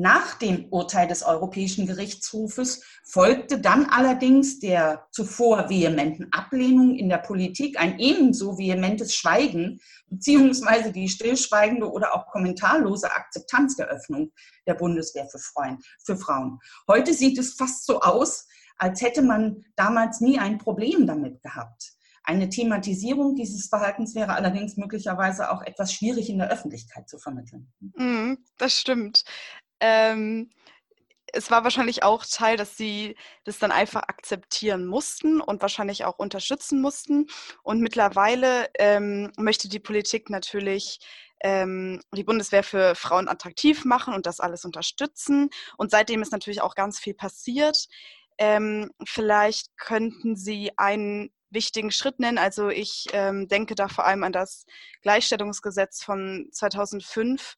Nach 0.00 0.34
dem 0.34 0.66
Urteil 0.70 1.08
des 1.08 1.24
Europäischen 1.24 1.88
Gerichtshofes 1.88 2.84
folgte 3.04 3.60
dann 3.60 3.86
allerdings 3.86 4.60
der 4.60 5.08
zuvor 5.10 5.68
vehementen 5.68 6.28
Ablehnung 6.30 6.94
in 6.94 7.08
der 7.08 7.18
Politik 7.18 7.80
ein 7.80 7.98
ebenso 7.98 8.58
vehementes 8.58 9.16
Schweigen 9.16 9.80
beziehungsweise 10.06 10.92
die 10.92 11.08
stillschweigende 11.08 11.90
oder 11.90 12.14
auch 12.14 12.28
kommentarlose 12.28 13.10
Akzeptanz 13.10 13.74
der 13.74 13.88
Öffnung 13.88 14.30
der 14.68 14.74
Bundeswehr 14.74 15.26
für 15.26 15.40
Frauen. 15.40 15.78
Für 16.04 16.16
Frauen. 16.16 16.60
Heute 16.86 17.12
sieht 17.12 17.36
es 17.36 17.54
fast 17.54 17.84
so 17.84 17.98
aus, 17.98 18.46
als 18.78 19.02
hätte 19.02 19.22
man 19.22 19.64
damals 19.76 20.20
nie 20.20 20.38
ein 20.38 20.58
Problem 20.58 21.06
damit 21.06 21.42
gehabt. 21.42 21.92
Eine 22.22 22.48
Thematisierung 22.48 23.36
dieses 23.36 23.68
Verhaltens 23.68 24.14
wäre 24.14 24.34
allerdings 24.34 24.76
möglicherweise 24.76 25.50
auch 25.50 25.62
etwas 25.62 25.92
schwierig 25.92 26.28
in 26.28 26.38
der 26.38 26.50
Öffentlichkeit 26.50 27.08
zu 27.08 27.18
vermitteln. 27.18 27.72
Mm, 27.96 28.34
das 28.58 28.78
stimmt. 28.78 29.24
Ähm, 29.80 30.50
es 31.32 31.50
war 31.50 31.64
wahrscheinlich 31.64 32.02
auch 32.02 32.24
Teil, 32.24 32.56
dass 32.56 32.76
sie 32.76 33.16
das 33.44 33.58
dann 33.58 33.72
einfach 33.72 34.02
akzeptieren 34.02 34.86
mussten 34.86 35.40
und 35.40 35.62
wahrscheinlich 35.62 36.04
auch 36.04 36.18
unterstützen 36.18 36.80
mussten. 36.80 37.26
Und 37.62 37.80
mittlerweile 37.80 38.68
ähm, 38.78 39.32
möchte 39.36 39.68
die 39.68 39.78
Politik 39.78 40.30
natürlich 40.30 41.00
ähm, 41.40 42.02
die 42.12 42.24
Bundeswehr 42.24 42.62
für 42.62 42.94
Frauen 42.94 43.28
attraktiv 43.28 43.84
machen 43.84 44.14
und 44.14 44.26
das 44.26 44.40
alles 44.40 44.64
unterstützen. 44.64 45.50
Und 45.76 45.90
seitdem 45.90 46.22
ist 46.22 46.32
natürlich 46.32 46.60
auch 46.60 46.74
ganz 46.74 46.98
viel 46.98 47.14
passiert. 47.14 47.88
Ähm, 48.38 48.90
vielleicht 49.04 49.76
könnten 49.76 50.36
Sie 50.36 50.72
einen 50.76 51.30
wichtigen 51.50 51.90
Schritt 51.90 52.20
nennen. 52.20 52.38
Also 52.38 52.68
ich 52.68 53.06
ähm, 53.12 53.48
denke 53.48 53.74
da 53.74 53.88
vor 53.88 54.06
allem 54.06 54.22
an 54.22 54.32
das 54.32 54.64
Gleichstellungsgesetz 55.02 56.02
von 56.02 56.48
2005 56.52 57.54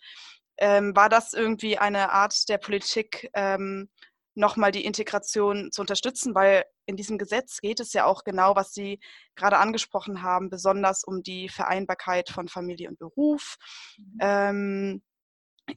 ähm, 0.59 0.95
war 0.95 1.09
das 1.09 1.33
irgendwie 1.33 1.79
eine 1.79 2.13
Art 2.13 2.49
der 2.49 2.59
Politik, 2.59 3.31
ähm, 3.35 3.89
nochmal 4.35 4.73
die 4.73 4.85
Integration 4.85 5.73
zu 5.73 5.81
unterstützen, 5.81 6.35
weil 6.35 6.65
in 6.87 6.97
diesem 6.97 7.19
Gesetz 7.19 7.61
geht 7.61 7.81
es 7.81 7.93
ja 7.93 8.05
auch 8.05 8.25
genau, 8.25 8.57
was 8.57 8.73
Sie 8.73 9.01
gerade 9.37 9.59
angesprochen 9.59 10.23
haben, 10.23 10.51
besonders 10.51 11.03
um 11.05 11.23
die 11.23 11.49
Vereinbarkeit 11.49 12.31
von 12.31 12.49
Familie 12.49 12.89
und 12.89 12.99
Beruf. 12.99 13.57
Mhm. 13.97 14.19
Ähm, 14.21 15.03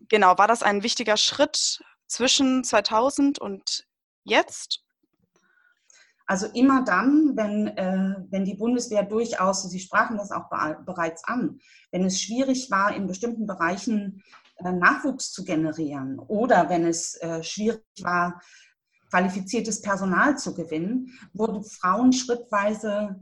genau, 0.10 0.38
war 0.38 0.48
das 0.48 0.63
ein 0.63 0.83
wichtiger 0.83 1.17
Schritt 1.17 1.79
zwischen 2.07 2.63
2000 2.63 3.39
und 3.39 3.86
jetzt? 4.24 4.83
Also 6.25 6.48
immer 6.53 6.84
dann, 6.84 7.36
wenn, 7.36 7.68
äh, 7.68 8.15
wenn 8.30 8.46
die 8.46 8.56
Bundeswehr 8.56 9.03
durchaus, 9.03 9.63
Sie 9.70 9.80
sprachen 9.80 10.18
das 10.18 10.32
auch 10.32 10.50
bereits 10.86 11.24
an, 11.25 11.60
wenn 11.92 12.06
es 12.06 12.22
schwierig 12.22 12.72
war, 12.72 12.96
in 12.96 13.08
bestimmten 13.08 13.46
Bereichen 13.46 14.24
äh, 14.58 14.72
Nachwuchs 14.72 15.32
zu 15.32 15.44
generieren 15.44 16.20
oder 16.20 16.70
wenn 16.70 16.86
es 16.86 17.15
äh, 17.22 17.44
schwierig 17.44 17.84
war, 18.01 18.42
qualifiziertes 19.10 19.82
Personal 19.82 20.38
zu 20.38 20.53
gewinnen, 20.53 21.12
wurden 21.34 21.63
Frauen 21.63 22.13
schrittweise 22.13 23.20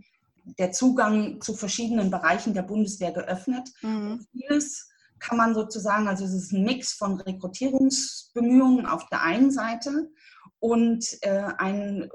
der 0.57 0.71
Zugang 0.71 1.41
zu 1.41 1.53
verschiedenen 1.53 2.09
Bereichen 2.09 2.53
der 2.53 2.63
Bundeswehr 2.63 3.11
geöffnet. 3.11 3.69
Mhm. 3.81 4.25
Vieles 4.31 4.89
kann 5.19 5.37
man 5.37 5.53
sozusagen, 5.53 6.07
also 6.07 6.25
es 6.25 6.33
ist 6.33 6.51
ein 6.51 6.63
Mix 6.63 6.93
von 6.93 7.19
Rekrutierungsbemühungen 7.19 8.85
auf 8.85 9.07
der 9.09 9.21
einen 9.21 9.51
Seite 9.51 10.09
und 10.61 11.17
äh, 11.21 11.43
ein, 11.57 12.09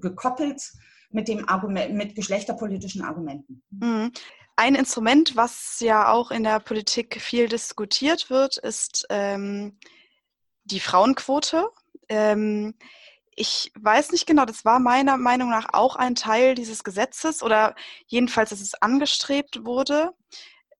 gekoppelt 0.00 0.62
mit, 1.10 1.26
dem 1.26 1.48
Argument, 1.48 1.94
mit 1.94 2.14
geschlechterpolitischen 2.14 3.02
Argumenten. 3.02 3.62
Mhm. 3.70 4.12
Ein 4.56 4.74
Instrument, 4.74 5.36
was 5.36 5.78
ja 5.80 6.12
auch 6.12 6.30
in 6.30 6.44
der 6.44 6.60
Politik 6.60 7.20
viel 7.20 7.48
diskutiert 7.48 8.28
wird, 8.28 8.58
ist 8.58 9.06
ähm, 9.08 9.78
die 10.64 10.80
Frauenquote. 10.80 11.70
Ähm, 12.08 12.74
ich 13.34 13.72
weiß 13.78 14.10
nicht 14.10 14.26
genau, 14.26 14.44
das 14.44 14.64
war 14.64 14.80
meiner 14.80 15.16
Meinung 15.16 15.48
nach 15.48 15.68
auch 15.72 15.96
ein 15.96 16.14
Teil 16.14 16.54
dieses 16.54 16.84
Gesetzes 16.84 17.42
oder 17.42 17.74
jedenfalls, 18.06 18.50
dass 18.50 18.60
es 18.60 18.74
angestrebt 18.74 19.64
wurde. 19.64 20.12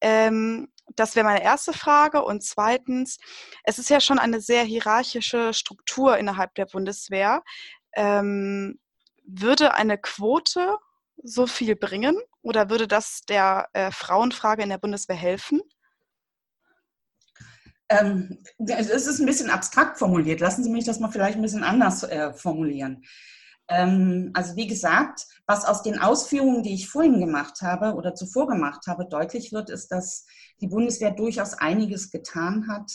Ähm, 0.01 0.69
das 0.97 1.17
wäre 1.17 1.25
meine 1.25 1.43
erste 1.43 1.73
Frage. 1.73 2.25
Und 2.25 2.43
zweitens, 2.43 3.19
es 3.65 3.79
ist 3.79 3.91
ja 3.91 4.01
schon 4.01 4.19
eine 4.19 4.41
sehr 4.41 4.65
hierarchische 4.65 5.53
Struktur 5.53 6.19
innerhalb 6.19 6.55
der 6.55 6.67
Bundeswehr. 6.67 7.43
Ähm, 7.95 8.79
würde 9.25 9.75
eine 9.75 9.99
Quote 9.99 10.77
so 11.23 11.47
viel 11.47 11.77
bringen 11.77 12.17
oder 12.43 12.71
würde 12.71 12.89
das 12.89 13.23
der 13.23 13.69
äh, 13.73 13.91
Frauenfrage 13.91 14.63
in 14.63 14.71
der 14.71 14.79
Bundeswehr 14.79 15.17
helfen? 15.17 15.61
Ähm, 17.91 18.39
es 18.67 18.89
ist 18.89 19.19
ein 19.19 19.27
bisschen 19.27 19.51
abstrakt 19.51 19.99
formuliert. 19.99 20.41
Lassen 20.41 20.63
Sie 20.63 20.71
mich 20.71 20.85
das 20.85 21.01
mal 21.01 21.11
vielleicht 21.11 21.37
ein 21.37 21.43
bisschen 21.43 21.65
anders 21.65 22.03
äh, 22.03 22.33
formulieren. 22.35 23.03
Ähm, 23.69 24.31
also 24.35 24.57
wie 24.57 24.67
gesagt, 24.67 25.27
was 25.47 25.65
aus 25.65 25.83
den 25.83 25.99
Ausführungen, 25.99 26.63
die 26.63 26.75
ich 26.75 26.89
vorhin 26.89 27.21
gemacht 27.21 27.63
habe 27.63 27.95
oder 27.95 28.15
zuvor 28.15 28.47
gemacht 28.47 28.87
habe, 28.87 29.07
deutlich 29.07 29.53
wird, 29.53 29.71
ist, 29.71 29.89
dass 29.89 30.27
die 30.61 30.69
Bundeswehr 30.69 31.11
durchaus 31.11 31.55
einiges 31.55 32.11
getan 32.11 32.69
hat, 32.69 32.93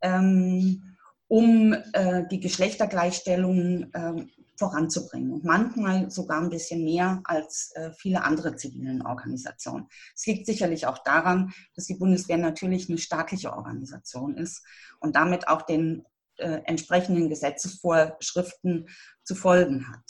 ähm, 0.00 0.96
um 1.28 1.74
äh, 1.92 2.26
die 2.30 2.40
Geschlechtergleichstellung 2.40 3.90
ähm, 3.94 4.30
voranzubringen 4.56 5.32
und 5.32 5.44
manchmal 5.44 6.10
sogar 6.10 6.40
ein 6.40 6.50
bisschen 6.50 6.84
mehr 6.84 7.20
als 7.24 7.72
äh, 7.74 7.90
viele 7.92 8.22
andere 8.22 8.54
zivilen 8.54 9.02
Organisationen. 9.02 9.88
Es 10.14 10.26
liegt 10.26 10.46
sicherlich 10.46 10.86
auch 10.86 10.98
daran, 10.98 11.52
dass 11.74 11.86
die 11.86 11.94
Bundeswehr 11.94 12.36
natürlich 12.36 12.88
eine 12.88 12.98
staatliche 12.98 13.54
Organisation 13.54 14.36
ist 14.36 14.64
und 15.00 15.16
damit 15.16 15.48
auch 15.48 15.62
den 15.62 16.04
äh, 16.42 16.62
entsprechenden 16.64 17.28
Gesetzesvorschriften 17.28 18.88
zu 19.24 19.34
folgen 19.34 19.88
hat. 19.88 20.02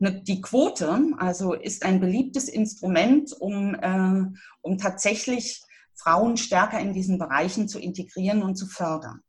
Ne, 0.00 0.22
die 0.22 0.40
Quote 0.40 1.14
also 1.18 1.54
ist 1.54 1.84
ein 1.84 2.00
beliebtes 2.00 2.48
Instrument, 2.48 3.32
um, 3.40 3.74
äh, 3.74 4.24
um 4.62 4.78
tatsächlich 4.78 5.62
Frauen 5.94 6.36
stärker 6.36 6.78
in 6.78 6.92
diesen 6.92 7.18
Bereichen 7.18 7.68
zu 7.68 7.78
integrieren 7.80 8.42
und 8.42 8.56
zu 8.56 8.66
fördern. 8.66 9.20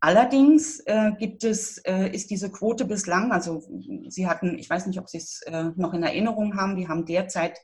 Allerdings 0.00 0.78
äh, 0.86 1.10
gibt 1.18 1.42
es, 1.42 1.78
äh, 1.78 2.08
ist 2.10 2.30
diese 2.30 2.52
Quote 2.52 2.84
bislang, 2.84 3.32
also 3.32 3.64
Sie 4.08 4.28
hatten, 4.28 4.56
ich 4.56 4.70
weiß 4.70 4.86
nicht, 4.86 5.00
ob 5.00 5.08
Sie 5.08 5.18
es 5.18 5.42
äh, 5.42 5.70
noch 5.74 5.92
in 5.92 6.04
Erinnerung 6.04 6.56
haben, 6.56 6.76
wir 6.76 6.88
haben 6.88 7.04
derzeit 7.04 7.58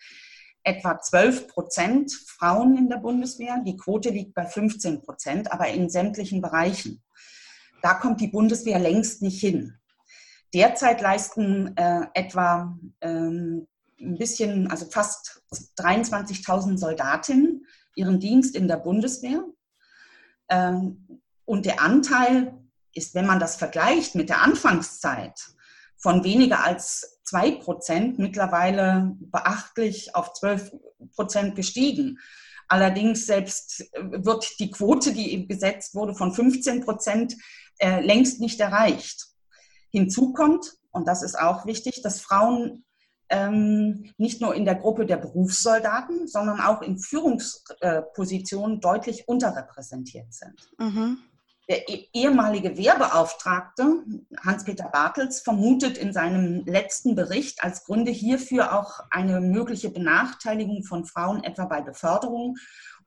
etwa 0.65 1.01
12 1.01 1.47
Prozent 1.47 2.13
Frauen 2.13 2.77
in 2.77 2.89
der 2.89 2.97
Bundeswehr. 2.97 3.63
Die 3.65 3.77
Quote 3.77 4.09
liegt 4.09 4.35
bei 4.35 4.47
15 4.47 5.03
Prozent, 5.03 5.53
aber 5.53 5.69
in 5.69 5.89
sämtlichen 5.89 6.41
Bereichen. 6.41 7.03
Da 7.85 7.93
kommt 7.93 8.23
die 8.23 8.29
Bundeswehr 8.29 8.79
längst 8.79 9.21
nicht 9.21 9.39
hin. 9.39 9.77
Derzeit 10.55 11.03
leisten 11.03 11.77
äh, 11.77 12.07
etwa 12.15 12.79
ähm, 13.03 13.69
ein 14.01 14.17
bisschen, 14.17 14.71
also 14.71 14.87
fast 14.87 15.43
23.000 15.77 16.79
Soldatinnen 16.79 17.67
ihren 17.95 18.21
Dienst 18.21 18.57
in 18.57 18.69
der 18.69 18.79
Bundeswehr. 18.79 19.45
Ähm, 20.49 21.21
und 21.45 21.67
der 21.67 21.83
Anteil 21.83 22.55
ist, 22.95 23.15
wenn 23.15 23.27
man 23.27 23.39
das 23.39 23.57
vergleicht 23.57 24.15
mit 24.15 24.31
der 24.31 24.41
Anfangszeit, 24.41 25.39
von 25.99 26.25
weniger 26.25 26.65
als 26.65 27.21
2 27.25 27.51
Prozent 27.57 28.19
mittlerweile 28.19 29.15
beachtlich 29.21 30.15
auf 30.15 30.33
12 30.33 30.73
Prozent 31.15 31.55
gestiegen. 31.55 32.19
Allerdings 32.67 33.27
selbst 33.27 33.83
äh, 33.93 34.25
wird 34.25 34.59
die 34.59 34.71
Quote, 34.71 35.13
die 35.13 35.33
eben 35.33 35.49
gesetzt 35.49 35.95
wurde, 35.95 36.15
von 36.15 36.33
15 36.33 36.83
Prozent 36.83 37.37
äh, 37.79 38.01
längst 38.01 38.41
nicht 38.41 38.61
erreicht. 38.61 39.27
Hinzu 39.91 40.33
kommt, 40.33 40.75
und 40.91 41.07
das 41.07 41.23
ist 41.23 41.39
auch 41.39 41.67
wichtig, 41.67 42.03
dass 42.03 42.21
Frauen 42.21 42.85
ähm, 43.29 44.13
nicht 44.19 44.41
nur 44.41 44.55
in 44.55 44.65
der 44.65 44.75
Gruppe 44.75 45.07
der 45.07 45.17
Berufssoldaten, 45.17 46.29
sondern 46.29 46.61
auch 46.61 46.83
in 46.83 46.99
Führungspositionen 46.99 48.81
deutlich 48.81 49.27
unterrepräsentiert 49.29 50.33
sind. 50.33 50.69
Mhm. 50.79 51.19
Der 51.69 51.89
e-, 51.89 52.09
ehemalige 52.13 52.77
Wehrbeauftragte 52.77 54.05
Hans-Peter 54.41 54.89
Bartels 54.89 55.41
vermutet 55.41 55.97
in 55.97 56.13
seinem 56.13 56.65
letzten 56.67 57.15
Bericht 57.15 57.65
als 57.65 57.85
Gründe 57.85 58.11
hierfür 58.11 58.79
auch 58.79 59.01
eine 59.11 59.41
mögliche 59.41 59.91
Benachteiligung 59.91 60.85
von 60.85 61.07
Frauen 61.07 61.43
etwa 61.43 61.65
bei 61.65 61.81
Beförderung 61.81 62.57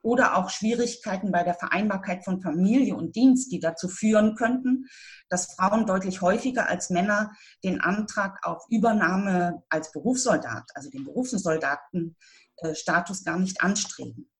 oder 0.08 0.38
auch 0.38 0.50
Schwierigkeiten 0.50 1.32
bei 1.34 1.44
der 1.44 1.54
Vereinbarkeit 1.54 2.24
von 2.24 2.42
Familie 2.42 2.96
und 2.96 3.18
Dienst, 3.18 3.52
die 3.52 3.60
dazu 3.60 3.90
führen 3.90 4.36
könnten, 4.36 4.86
dass 5.28 5.54
Frauen 5.56 5.86
deutlich 5.86 6.22
häufiger 6.22 6.70
als 6.70 6.90
Männer 6.90 7.34
den 7.62 7.82
Antrag 7.82 8.40
auf 8.44 8.64
Übernahme 8.70 9.64
als 9.68 9.92
Berufssoldat, 9.92 10.64
also 10.76 10.90
den 10.90 11.04
Berufssoldatenstatus 11.04 13.26
gar 13.26 13.38
nicht 13.38 13.60
anstreben. 13.60 14.32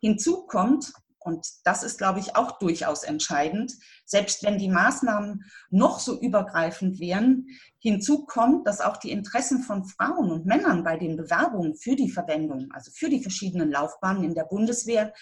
Hinzu 0.00 0.46
kommt, 0.46 0.92
und 1.26 1.46
das 1.64 1.82
ist, 1.82 1.98
glaube 1.98 2.20
ich, 2.20 2.36
auch 2.36 2.58
durchaus 2.58 3.02
entscheidend. 3.02 3.74
Selbst 4.04 4.44
wenn 4.44 4.58
die 4.58 4.68
Maßnahmen 4.68 5.44
noch 5.70 5.98
so 5.98 6.20
übergreifend 6.20 7.00
wären, 7.00 7.48
hinzu 7.78 8.24
kommt, 8.24 8.66
dass 8.66 8.80
auch 8.80 8.96
die 8.96 9.10
Interessen 9.10 9.62
von 9.62 9.84
Frauen 9.84 10.30
und 10.30 10.46
Männern 10.46 10.84
bei 10.84 10.96
den 10.96 11.16
Bewerbungen 11.16 11.74
für 11.74 11.96
die 11.96 12.10
Verwendung, 12.10 12.68
also 12.72 12.90
für 12.94 13.10
die 13.10 13.20
verschiedenen 13.20 13.72
Laufbahnen 13.72 14.22
in 14.22 14.34
der 14.34 14.44
Bundeswehr, 14.44 15.12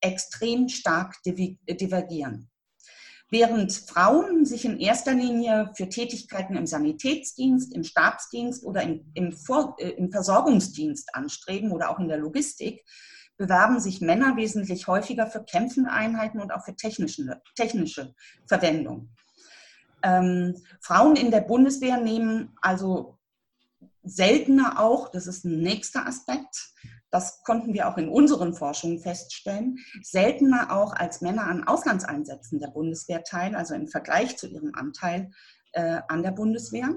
extrem 0.00 0.68
stark 0.68 1.16
divergieren. 1.24 2.50
Während 3.30 3.72
Frauen 3.72 4.46
sich 4.46 4.64
in 4.64 4.78
erster 4.78 5.12
Linie 5.12 5.70
für 5.74 5.88
Tätigkeiten 5.88 6.56
im 6.56 6.66
Sanitätsdienst, 6.66 7.74
im 7.74 7.84
Stabsdienst 7.84 8.64
oder 8.64 8.82
im, 8.82 9.10
im, 9.14 9.32
Vor, 9.32 9.76
äh, 9.78 9.90
im 9.90 10.10
Versorgungsdienst 10.10 11.14
anstreben 11.14 11.72
oder 11.72 11.90
auch 11.90 11.98
in 11.98 12.08
der 12.08 12.16
Logistik, 12.16 12.84
bewerben 13.38 13.80
sich 13.80 14.00
Männer 14.00 14.36
wesentlich 14.36 14.86
häufiger 14.88 15.26
für 15.26 15.42
kämpfende 15.42 15.90
Einheiten 15.90 16.40
und 16.40 16.52
auch 16.52 16.64
für 16.64 16.74
technische, 16.76 18.14
Verwendung. 18.46 19.08
Ähm, 20.02 20.56
Frauen 20.80 21.16
in 21.16 21.30
der 21.30 21.40
Bundeswehr 21.40 21.96
nehmen 21.98 22.56
also 22.60 23.16
seltener 24.02 24.80
auch, 24.80 25.10
das 25.10 25.26
ist 25.26 25.44
ein 25.44 25.60
nächster 25.60 26.06
Aspekt, 26.06 26.72
das 27.10 27.42
konnten 27.42 27.72
wir 27.72 27.88
auch 27.88 27.96
in 27.96 28.08
unseren 28.08 28.54
Forschungen 28.54 29.00
feststellen, 29.00 29.78
seltener 30.02 30.72
auch 30.72 30.92
als 30.94 31.20
Männer 31.20 31.46
an 31.46 31.64
Auslandseinsätzen 31.64 32.60
der 32.60 32.68
Bundeswehr 32.68 33.24
teil, 33.24 33.54
also 33.54 33.74
im 33.74 33.88
Vergleich 33.88 34.36
zu 34.36 34.46
ihrem 34.46 34.74
Anteil 34.74 35.30
äh, 35.72 36.00
an 36.08 36.22
der 36.22 36.32
Bundeswehr. 36.32 36.88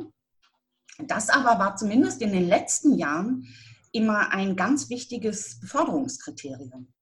Das 1.00 1.30
aber 1.30 1.60
war 1.60 1.76
zumindest 1.78 2.22
in 2.22 2.34
den 2.34 2.48
letzten 2.48 2.98
Jahren 2.98 3.48
immer 3.92 4.32
ein 4.32 4.56
ganz 4.56 4.90
wichtiges 4.90 5.60
Beförderungskriterium. 5.60 6.94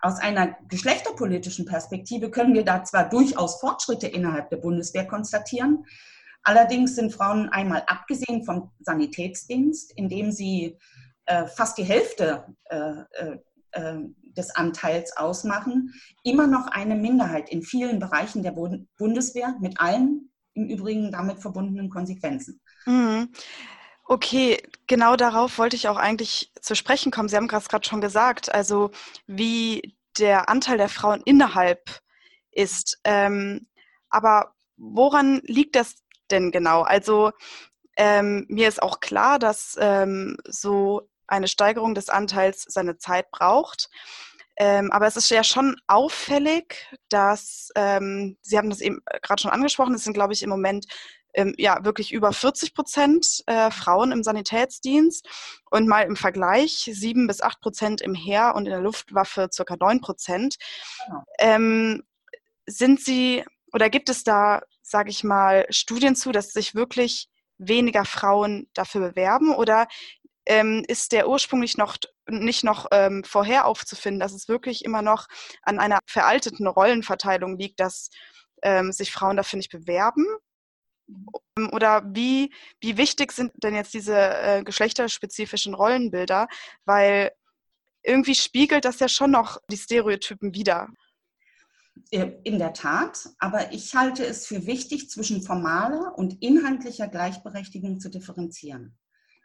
Aus 0.00 0.18
einer 0.18 0.56
geschlechterpolitischen 0.68 1.64
Perspektive 1.64 2.30
können 2.30 2.54
wir 2.54 2.64
da 2.64 2.84
zwar 2.84 3.08
durchaus 3.08 3.60
Fortschritte 3.60 4.06
innerhalb 4.06 4.50
der 4.50 4.58
Bundeswehr 4.58 5.06
konstatieren, 5.06 5.84
allerdings 6.42 6.96
sind 6.96 7.12
Frauen 7.12 7.48
einmal 7.48 7.84
abgesehen 7.86 8.44
vom 8.44 8.70
Sanitätsdienst, 8.80 9.92
in 9.96 10.08
dem 10.08 10.30
sie 10.30 10.78
äh, 11.26 11.46
fast 11.46 11.78
die 11.78 11.84
Hälfte 11.84 12.44
äh, 12.64 13.02
äh, 13.12 13.38
äh 13.72 13.98
des 14.36 14.50
Anteils 14.56 15.16
ausmachen, 15.16 15.94
immer 16.24 16.48
noch 16.48 16.66
eine 16.66 16.96
Minderheit 16.96 17.50
in 17.50 17.62
vielen 17.62 18.00
Bereichen 18.00 18.42
der 18.42 18.52
Bundeswehr 18.98 19.54
mit 19.60 19.80
allen 19.80 20.32
im 20.54 20.68
Übrigen 20.68 21.12
damit 21.12 21.40
verbundenen 21.40 21.90
Konsequenzen. 21.90 22.60
Mhm. 22.86 23.28
Okay, 24.06 24.62
genau 24.86 25.16
darauf 25.16 25.56
wollte 25.58 25.76
ich 25.76 25.88
auch 25.88 25.96
eigentlich 25.96 26.52
zu 26.60 26.74
sprechen 26.76 27.10
kommen. 27.10 27.28
Sie 27.28 27.36
haben 27.36 27.48
gerade 27.48 27.86
schon 27.88 28.02
gesagt, 28.02 28.54
also 28.54 28.90
wie 29.26 29.96
der 30.18 30.48
Anteil 30.50 30.76
der 30.76 30.90
Frauen 30.90 31.22
innerhalb 31.24 32.00
ist. 32.52 32.98
Ähm, 33.04 33.66
aber 34.10 34.54
woran 34.76 35.40
liegt 35.44 35.74
das 35.76 35.94
denn 36.30 36.50
genau? 36.52 36.82
Also 36.82 37.32
ähm, 37.96 38.46
mir 38.48 38.68
ist 38.68 38.82
auch 38.82 39.00
klar, 39.00 39.38
dass 39.38 39.76
ähm, 39.80 40.36
so 40.46 41.08
eine 41.26 41.48
Steigerung 41.48 41.94
des 41.94 42.10
Anteils 42.10 42.64
seine 42.68 42.98
Zeit 42.98 43.30
braucht. 43.30 43.88
Ähm, 44.56 44.92
aber 44.92 45.06
es 45.06 45.16
ist 45.16 45.30
ja 45.30 45.42
schon 45.44 45.76
auffällig, 45.88 46.86
dass, 47.08 47.70
ähm, 47.76 48.36
Sie 48.42 48.58
haben 48.58 48.70
das 48.70 48.80
eben 48.80 49.00
gerade 49.22 49.42
schon 49.42 49.50
angesprochen, 49.50 49.94
es 49.94 50.04
sind, 50.04 50.14
glaube 50.14 50.32
ich, 50.34 50.42
im 50.42 50.50
Moment 50.50 50.86
ähm, 51.34 51.54
ja 51.58 51.84
wirklich 51.84 52.12
über 52.12 52.32
40 52.32 52.74
Prozent 52.74 53.42
äh, 53.46 53.70
Frauen 53.70 54.12
im 54.12 54.22
Sanitätsdienst 54.22 55.28
und 55.70 55.86
mal 55.86 56.02
im 56.02 56.16
Vergleich 56.16 56.88
sieben 56.92 57.26
bis 57.26 57.40
acht 57.40 57.60
Prozent 57.60 58.00
im 58.00 58.14
Heer 58.14 58.54
und 58.54 58.66
in 58.66 58.72
der 58.72 58.80
Luftwaffe 58.80 59.48
circa 59.52 59.76
neun 59.78 60.00
Prozent. 60.00 60.56
Genau. 61.06 61.24
Ähm, 61.38 62.02
sind 62.66 63.00
Sie 63.00 63.44
oder 63.72 63.90
gibt 63.90 64.08
es 64.08 64.24
da, 64.24 64.62
sage 64.82 65.10
ich 65.10 65.24
mal, 65.24 65.66
Studien 65.70 66.16
zu, 66.16 66.32
dass 66.32 66.52
sich 66.52 66.74
wirklich 66.74 67.28
weniger 67.58 68.04
Frauen 68.04 68.68
dafür 68.74 69.10
bewerben 69.10 69.54
oder 69.54 69.86
ähm, 70.46 70.84
ist 70.86 71.12
der 71.12 71.28
ursprünglich 71.28 71.76
noch 71.76 71.96
nicht 72.28 72.64
noch 72.64 72.86
ähm, 72.92 73.24
vorher 73.24 73.66
aufzufinden, 73.66 74.20
dass 74.20 74.32
es 74.32 74.48
wirklich 74.48 74.84
immer 74.84 75.02
noch 75.02 75.26
an 75.62 75.78
einer 75.78 75.98
veralteten 76.06 76.66
Rollenverteilung 76.66 77.58
liegt, 77.58 77.80
dass 77.80 78.10
ähm, 78.62 78.92
sich 78.92 79.10
Frauen 79.12 79.36
dafür 79.36 79.56
nicht 79.56 79.70
bewerben? 79.70 80.26
Ähm, 81.08 81.70
oder 81.72 82.02
wie, 82.06 82.52
wie 82.80 82.96
wichtig 82.96 83.32
sind 83.32 83.52
denn 83.62 83.74
jetzt 83.74 83.94
diese 83.94 84.16
äh, 84.16 84.62
geschlechterspezifischen 84.62 85.74
Rollenbilder? 85.74 86.48
Weil 86.84 87.32
irgendwie 88.02 88.34
spiegelt 88.34 88.84
das 88.84 89.00
ja 89.00 89.08
schon 89.08 89.30
noch 89.30 89.58
die 89.70 89.76
Stereotypen 89.76 90.54
wider. 90.54 90.88
Äh, 92.10 92.32
in 92.44 92.58
der 92.58 92.72
Tat, 92.72 93.28
aber 93.38 93.72
ich 93.72 93.94
halte 93.94 94.24
es 94.26 94.46
für 94.46 94.66
wichtig, 94.66 95.10
zwischen 95.10 95.42
formaler 95.42 96.16
und 96.16 96.42
inhaltlicher 96.42 97.08
Gleichberechtigung 97.08 98.00
zu 98.00 98.10
differenzieren. 98.10 98.96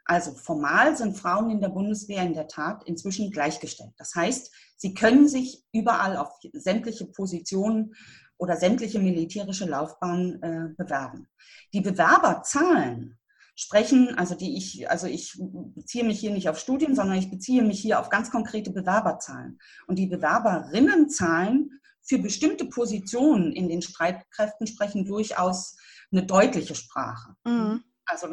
Also 0.04 0.34
formal 0.34 0.96
sind 0.96 1.16
Frauen 1.16 1.50
in 1.50 1.60
der 1.60 1.68
Bundeswehr 1.68 2.24
in 2.24 2.34
der 2.34 2.48
Tat 2.48 2.82
inzwischen 2.84 3.30
gleichgestellt. 3.30 3.92
Das 3.96 4.14
heißt, 4.16 4.52
sie 4.76 4.92
können 4.94 5.28
sich 5.28 5.62
überall 5.72 6.16
auf 6.16 6.32
sämtliche 6.52 7.06
Positionen 7.06 7.94
oder 8.40 8.56
sämtliche 8.56 8.98
militärische 8.98 9.66
Laufbahnen 9.66 10.42
äh, 10.42 10.68
bewerben. 10.76 11.28
Die 11.74 11.82
Bewerberzahlen 11.82 13.18
sprechen, 13.54 14.14
also 14.16 14.34
die 14.34 14.56
ich, 14.56 14.88
also 14.90 15.06
ich 15.06 15.36
beziehe 15.38 16.04
mich 16.04 16.20
hier 16.20 16.30
nicht 16.30 16.48
auf 16.48 16.58
Studien, 16.58 16.94
sondern 16.94 17.18
ich 17.18 17.30
beziehe 17.30 17.62
mich 17.62 17.80
hier 17.80 18.00
auf 18.00 18.08
ganz 18.08 18.30
konkrete 18.30 18.70
Bewerberzahlen. 18.70 19.58
Und 19.86 19.98
die 19.98 20.06
Bewerberinnenzahlen 20.06 21.80
für 22.02 22.18
bestimmte 22.18 22.64
Positionen 22.64 23.52
in 23.52 23.68
den 23.68 23.82
Streitkräften 23.82 24.66
sprechen 24.66 25.04
durchaus 25.04 25.76
eine 26.10 26.24
deutliche 26.24 26.74
Sprache. 26.74 27.34
Mhm. 27.44 27.84
Also 28.06 28.26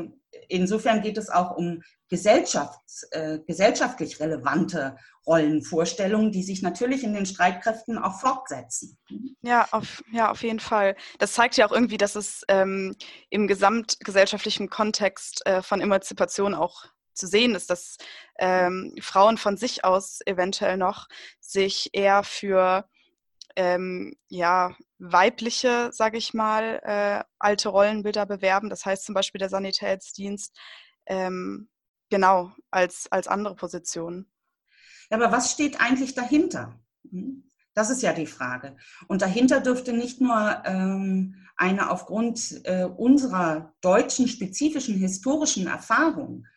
insofern 0.48 1.02
geht 1.02 1.18
es 1.18 1.30
auch 1.30 1.58
um 1.58 1.84
Gesellschafts-, 2.10 3.12
äh, 3.12 3.40
gesellschaftlich 3.46 4.22
relevante 4.22 4.96
Rollenvorstellungen, 5.28 6.32
die 6.32 6.44
sich 6.44 6.62
natürlich 6.62 7.04
in 7.04 7.14
den 7.14 7.26
Streitkräften 7.26 7.98
auch 7.98 8.22
fortsetzen. 8.22 8.98
Ja, 9.48 9.66
auf, 9.72 10.04
ja, 10.12 10.30
auf 10.30 10.44
jeden 10.44 10.60
Fall. 10.60 10.98
Das 11.20 11.32
zeigt 11.32 11.56
ja 11.56 11.66
auch 11.66 11.72
irgendwie, 11.72 11.96
dass 11.96 12.18
es 12.18 12.44
ähm, 12.50 12.98
im 13.30 13.48
gesamtgesellschaftlichen 13.48 14.70
Kontext 14.70 15.46
äh, 15.46 15.62
von 15.62 15.80
Emanzipation 15.80 16.54
auch 16.54 16.84
zu 17.14 17.28
sehen 17.28 17.56
ist, 17.56 17.70
dass 17.70 17.96
ähm, 18.40 18.94
Frauen 19.00 19.38
von 19.38 19.56
sich 19.56 19.86
aus 19.86 20.20
eventuell 20.26 20.76
noch 20.76 21.08
sich 21.40 21.92
eher 21.94 22.24
für 22.24 22.90
ähm, 23.56 24.18
ja, 24.28 24.76
weibliche, 25.00 25.94
sage 25.94 26.18
ich 26.18 26.34
mal, 26.34 26.82
äh, 26.84 27.24
alte 27.40 27.70
Rollenbilder 27.70 28.26
bewerben. 28.26 28.70
Das 28.70 28.86
heißt 28.86 29.06
zum 29.06 29.16
Beispiel 29.16 29.40
der 29.40 29.48
Sanitätsdienst 29.48 30.60
ähm, 31.06 31.70
genau, 32.10 32.52
als, 32.70 33.10
als 33.14 33.30
andere 33.30 33.56
Positionen. 33.56 34.30
Ja, 35.10 35.16
aber 35.16 35.32
was 35.32 35.54
steht 35.54 35.80
eigentlich 35.80 36.16
dahinter? 36.16 36.78
Hm? 37.10 37.46
Das 37.78 37.92
ist 37.92 38.02
ja 38.02 38.12
die 38.12 38.26
Frage. 38.26 38.76
Und 39.08 39.22
dahinter 39.22 39.60
dürfte 39.60 39.94
nicht 39.94 40.20
nur 40.20 40.64
ähm, 40.66 41.36
eine 41.58 41.92
aufgrund 41.92 42.62
äh, 42.64 42.86
unserer 42.86 43.72
deutschen 43.82 44.28
spezifischen 44.28 44.96
historischen 44.96 45.68
Erfahrung, 45.68 46.48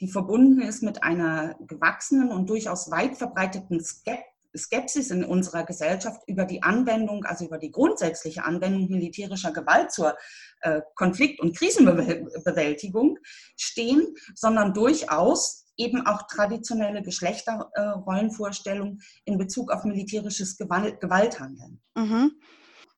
die 0.00 0.08
verbunden 0.08 0.62
ist 0.62 0.82
mit 0.82 1.02
einer 1.02 1.54
gewachsenen 1.66 2.32
und 2.32 2.48
durchaus 2.48 2.90
weit 2.90 3.18
verbreiteten 3.18 3.84
Skepsis 4.56 5.10
in 5.10 5.22
unserer 5.22 5.64
Gesellschaft 5.64 6.22
über 6.26 6.46
die 6.46 6.62
Anwendung, 6.62 7.26
also 7.26 7.44
über 7.44 7.58
die 7.58 7.72
grundsätzliche 7.72 8.44
Anwendung 8.44 8.88
militärischer 8.88 9.52
Gewalt 9.52 9.92
zur 9.92 10.16
äh, 10.62 10.80
Konflikt- 10.94 11.40
und 11.40 11.54
Krisenbewältigung 11.54 13.18
stehen, 13.54 14.14
sondern 14.34 14.72
durchaus 14.72 15.69
eben 15.80 16.06
auch 16.06 16.26
traditionelle 16.28 17.02
Geschlechterrollenvorstellungen 17.02 19.00
in 19.24 19.38
Bezug 19.38 19.72
auf 19.72 19.84
militärisches 19.84 20.56
Gewalthandeln. 20.58 21.80
Mhm. 21.96 22.32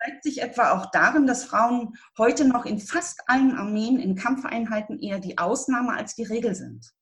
Zeigt 0.05 0.25
sich 0.25 0.43
etwa 0.43 0.73
auch 0.73 0.91
darin, 0.91 1.27
dass 1.27 1.45
Frauen 1.45 1.95
heute 2.19 2.45
noch 2.45 2.67
in 2.67 2.81
fast 2.81 3.21
allen 3.27 3.57
Armeen 3.57 4.01
in 4.01 4.17
Kampfeinheiten 4.17 4.99
eher 4.99 5.21
die 5.21 5.39
Ausnahme 5.39 5.95
als 5.95 6.17
die 6.17 6.25
Regel 6.25 6.57
sind. 6.57 6.93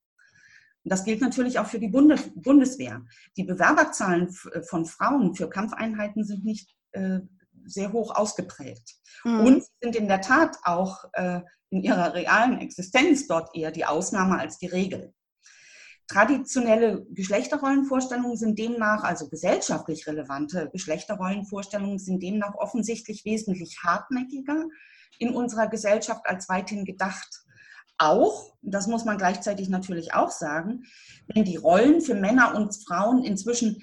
Und 0.85 0.93
das 0.93 1.05
gilt 1.05 1.21
natürlich 1.21 1.59
auch 1.59 1.67
für 1.67 1.79
die 1.79 1.89
Bundes 1.89 2.31
Bundeswehr. 2.35 3.03
Die 3.37 3.45
Bewerberzahlen 3.45 4.31
von 4.31 4.87
Frauen 4.87 5.35
für 5.35 5.49
Kampfeinheiten 5.49 6.25
sind 6.25 6.45
nicht 6.45 6.75
äh, 6.93 7.21
sehr 7.65 7.93
hoch 7.93 8.15
ausgeprägt. 8.15 8.97
Mhm. 9.25 9.41
Und 9.41 9.65
sind 9.81 9.97
in 9.97 10.09
der 10.09 10.21
Tat 10.21 10.57
auch 10.65 11.05
äh, 11.13 11.41
in 11.71 11.83
ihrer 11.83 12.15
realen 12.15 12.59
Existenz 12.59 13.27
dort 13.27 13.55
eher 13.55 13.71
die 13.71 13.85
Ausnahme 13.85 14.39
als 14.39 14.59
die 14.59 14.67
Regel. 14.67 15.15
Traditionelle 16.11 17.07
Geschlechterrollenvorstellungen 17.11 18.37
sind 18.37 18.59
demnach, 18.59 19.05
also 19.05 19.29
gesellschaftlich 19.29 20.09
relevante 20.09 20.69
Geschlechterrollenvorstellungen 20.73 22.01
sind 22.01 22.21
demnach 22.21 22.57
offensichtlich 22.57 23.25
wesentlich 23.25 23.79
hartnäckiger 23.85 24.65
in 25.21 25.33
unserer 25.33 25.69
Gesellschaft 25.69 26.23
als 26.25 26.49
weithin 26.49 26.85
gedacht. 26.85 27.45
Auch, 27.97 28.57
das 28.61 28.89
muss 28.89 29.05
man 29.05 29.19
gleichzeitig 29.19 29.69
natürlich 29.69 30.13
auch 30.13 30.33
sagen, 30.33 30.83
wenn 31.29 31.45
die 31.45 31.59
Rollen 31.59 32.01
für 32.01 32.17
Männer 32.17 32.57
und 32.57 32.75
Frauen 32.89 33.23
inzwischen 33.23 33.81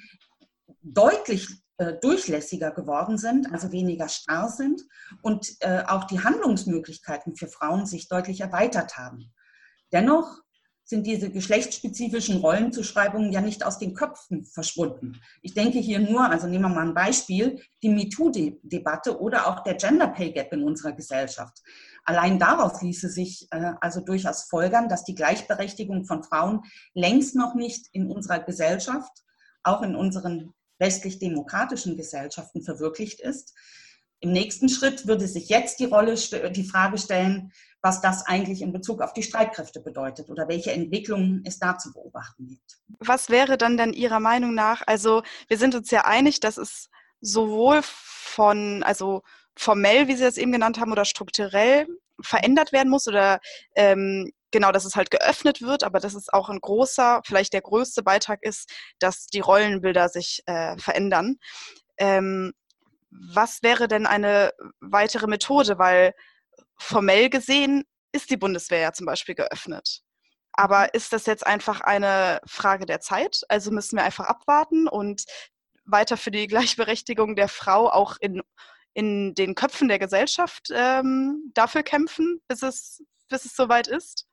deutlich 0.82 1.48
äh, 1.78 1.94
durchlässiger 2.02 2.72
geworden 2.72 3.18
sind, 3.18 3.54
also 3.54 3.72
weniger 3.72 4.10
starr 4.10 4.50
sind 4.50 4.82
und 5.22 5.56
äh, 5.62 5.84
auch 5.88 6.04
die 6.04 6.22
Handlungsmöglichkeiten 6.22 7.38
für 7.38 7.48
Frauen 7.48 7.86
sich 7.86 8.10
deutlich 8.10 8.42
erweitert 8.42 8.98
haben. 8.98 9.34
Dennoch 9.94 10.42
sind 10.88 11.06
diese 11.06 11.30
geschlechtsspezifischen 11.30 12.38
Rollenzuschreibungen 12.38 13.34
ja 13.34 13.42
nicht 13.42 13.66
aus 13.66 13.78
den 13.78 13.94
Köpfen 13.94 14.46
verschwunden. 14.46 15.20
Ich 15.42 15.54
denke 15.54 15.80
hier 15.80 16.00
nur, 16.00 16.30
also 16.30 16.48
nehmen 16.48 16.64
wir 16.64 16.70
mal 16.70 16.88
ein 16.88 16.94
Beispiel, 16.94 17.62
die 17.84 17.90
MeToo-Debatte 17.90 19.20
oder 19.20 19.48
auch 19.48 19.64
der 19.64 19.76
Gender 19.76 20.08
Pay 20.08 20.32
Gap 20.32 20.54
in 20.54 20.64
unserer 20.64 20.94
Gesellschaft. 20.94 21.62
Allein 22.06 22.40
daraus 22.40 22.82
ließe 22.82 23.10
sich 23.10 23.50
äh, 23.52 23.74
also 23.82 24.00
durchaus 24.00 24.44
folgern, 24.44 24.88
dass 24.88 25.04
die 25.04 25.14
Gleichberechtigung 25.14 26.06
von 26.06 26.24
Frauen 26.24 26.62
längst 26.94 27.36
noch 27.36 27.54
nicht 27.54 27.88
in 27.92 28.10
unserer 28.10 28.40
Gesellschaft, 28.40 29.12
auch 29.64 29.82
in 29.82 29.94
unseren 29.94 30.54
westlich-demokratischen 30.80 31.98
Gesellschaften 31.98 32.62
verwirklicht 32.62 33.20
ist. 33.20 33.54
Im 34.20 34.32
nächsten 34.32 34.70
Schritt 34.70 35.08
würde 35.08 35.28
sich 35.28 35.50
jetzt 35.50 35.80
die 35.80 35.86
Rolle, 35.86 36.16
die 36.16 36.64
Frage 36.64 36.98
stellen, 36.98 37.52
was 37.82 38.02
das 38.02 38.26
eigentlich 38.26 38.62
in 38.62 38.74
Bezug 38.74 39.02
auf 39.02 39.14
die 39.14 39.24
Streitkräfte 39.24 39.80
bedeutet 39.80 40.30
oder 40.30 40.48
welche 40.48 40.72
Entwicklungen 40.72 41.44
es 41.46 41.60
da 41.60 41.78
zu 41.78 41.94
beobachten 41.94 42.48
gibt. 42.48 42.78
Was 43.00 43.30
wäre 43.30 43.58
dann 43.58 43.78
denn 43.78 43.94
Ihrer 43.94 44.20
Meinung 44.20 44.54
nach? 44.56 44.82
Also 44.88 45.22
wir 45.48 45.58
sind 45.58 45.76
uns 45.76 45.92
ja 45.92 46.06
einig, 46.06 46.40
dass 46.40 46.58
es 46.58 46.90
sowohl 47.22 47.82
von, 47.84 48.84
also 48.84 49.22
formell, 49.56 50.08
wie 50.08 50.16
Sie 50.16 50.24
das 50.24 50.38
eben 50.38 50.52
genannt 50.52 50.80
haben, 50.80 50.92
oder 50.92 51.06
strukturell 51.06 51.88
verändert 52.20 52.72
werden 52.72 52.90
muss 52.90 53.08
oder 53.08 53.40
ähm, 53.76 54.32
genau, 54.52 54.72
dass 54.72 54.86
es 54.86 54.96
halt 54.96 55.12
geöffnet 55.12 55.62
wird, 55.62 55.84
aber 55.84 56.00
dass 56.00 56.16
es 56.16 56.30
auch 56.30 56.50
ein 56.50 56.60
großer, 56.60 57.22
vielleicht 57.26 57.54
der 57.54 57.62
größte 57.62 58.02
Beitrag 58.02 58.40
ist, 58.42 58.72
dass 59.00 59.28
die 59.28 59.40
Rollenbilder 59.40 60.10
sich 60.10 60.42
äh, 60.48 60.78
verändern. 60.78 61.38
Ähm, 61.98 62.54
was 63.10 63.64
wäre 63.64 63.88
denn 63.88 64.06
eine 64.06 64.52
weitere 64.80 65.28
Methode? 65.28 65.78
Weil 65.80 66.14
formell 66.78 67.30
gesehen 67.30 67.84
ist 68.12 68.30
die 68.30 68.38
Bundeswehr 68.38 68.80
ja 68.80 68.94
zum 68.94 69.06
Beispiel 69.06 69.36
geöffnet. 69.36 70.02
Aber 70.54 70.82
mhm. 70.82 70.90
ist 70.94 71.14
das 71.14 71.26
jetzt 71.26 71.46
einfach 71.46 71.82
eine 71.82 72.42
Frage 72.46 72.86
der 72.86 73.00
Zeit? 73.00 73.42
Also 73.48 73.72
müssen 73.72 73.98
wir 73.98 74.04
einfach 74.04 74.26
abwarten 74.26 74.88
und 74.88 75.24
weiter 75.86 76.18
für 76.18 76.32
die 76.32 76.48
Gleichberechtigung 76.48 77.36
der 77.36 77.48
Frau 77.48 77.90
auch 77.90 78.18
in, 78.20 78.42
in 78.94 79.34
den 79.36 79.56
Köpfen 79.56 79.88
der 79.88 80.00
Gesellschaft 80.00 80.70
ähm, 80.72 81.52
dafür 81.54 81.84
kämpfen, 81.84 82.42
bis 82.48 82.64
es, 82.64 83.04
bis 83.30 83.46
es 83.46 83.56
soweit 83.56 83.88
ist? 83.88 84.27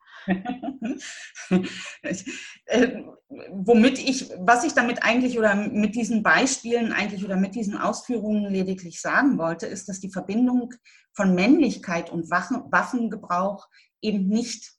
Äh, 2.67 3.03
womit 3.51 3.99
ich, 3.99 4.31
was 4.39 4.63
ich 4.63 4.73
damit 4.73 5.03
eigentlich 5.03 5.37
oder 5.37 5.55
mit 5.55 5.93
diesen 5.95 6.23
Beispielen 6.23 6.91
eigentlich 6.91 7.23
oder 7.23 7.35
mit 7.35 7.53
diesen 7.53 7.77
Ausführungen 7.77 8.51
lediglich 8.51 9.01
sagen 9.01 9.37
wollte, 9.37 9.67
ist, 9.67 9.87
dass 9.87 9.99
die 9.99 10.11
Verbindung 10.11 10.73
von 11.13 11.35
Männlichkeit 11.35 12.09
und 12.11 12.29
Waffengebrauch 12.31 13.67
eben 14.01 14.27
nicht 14.27 14.73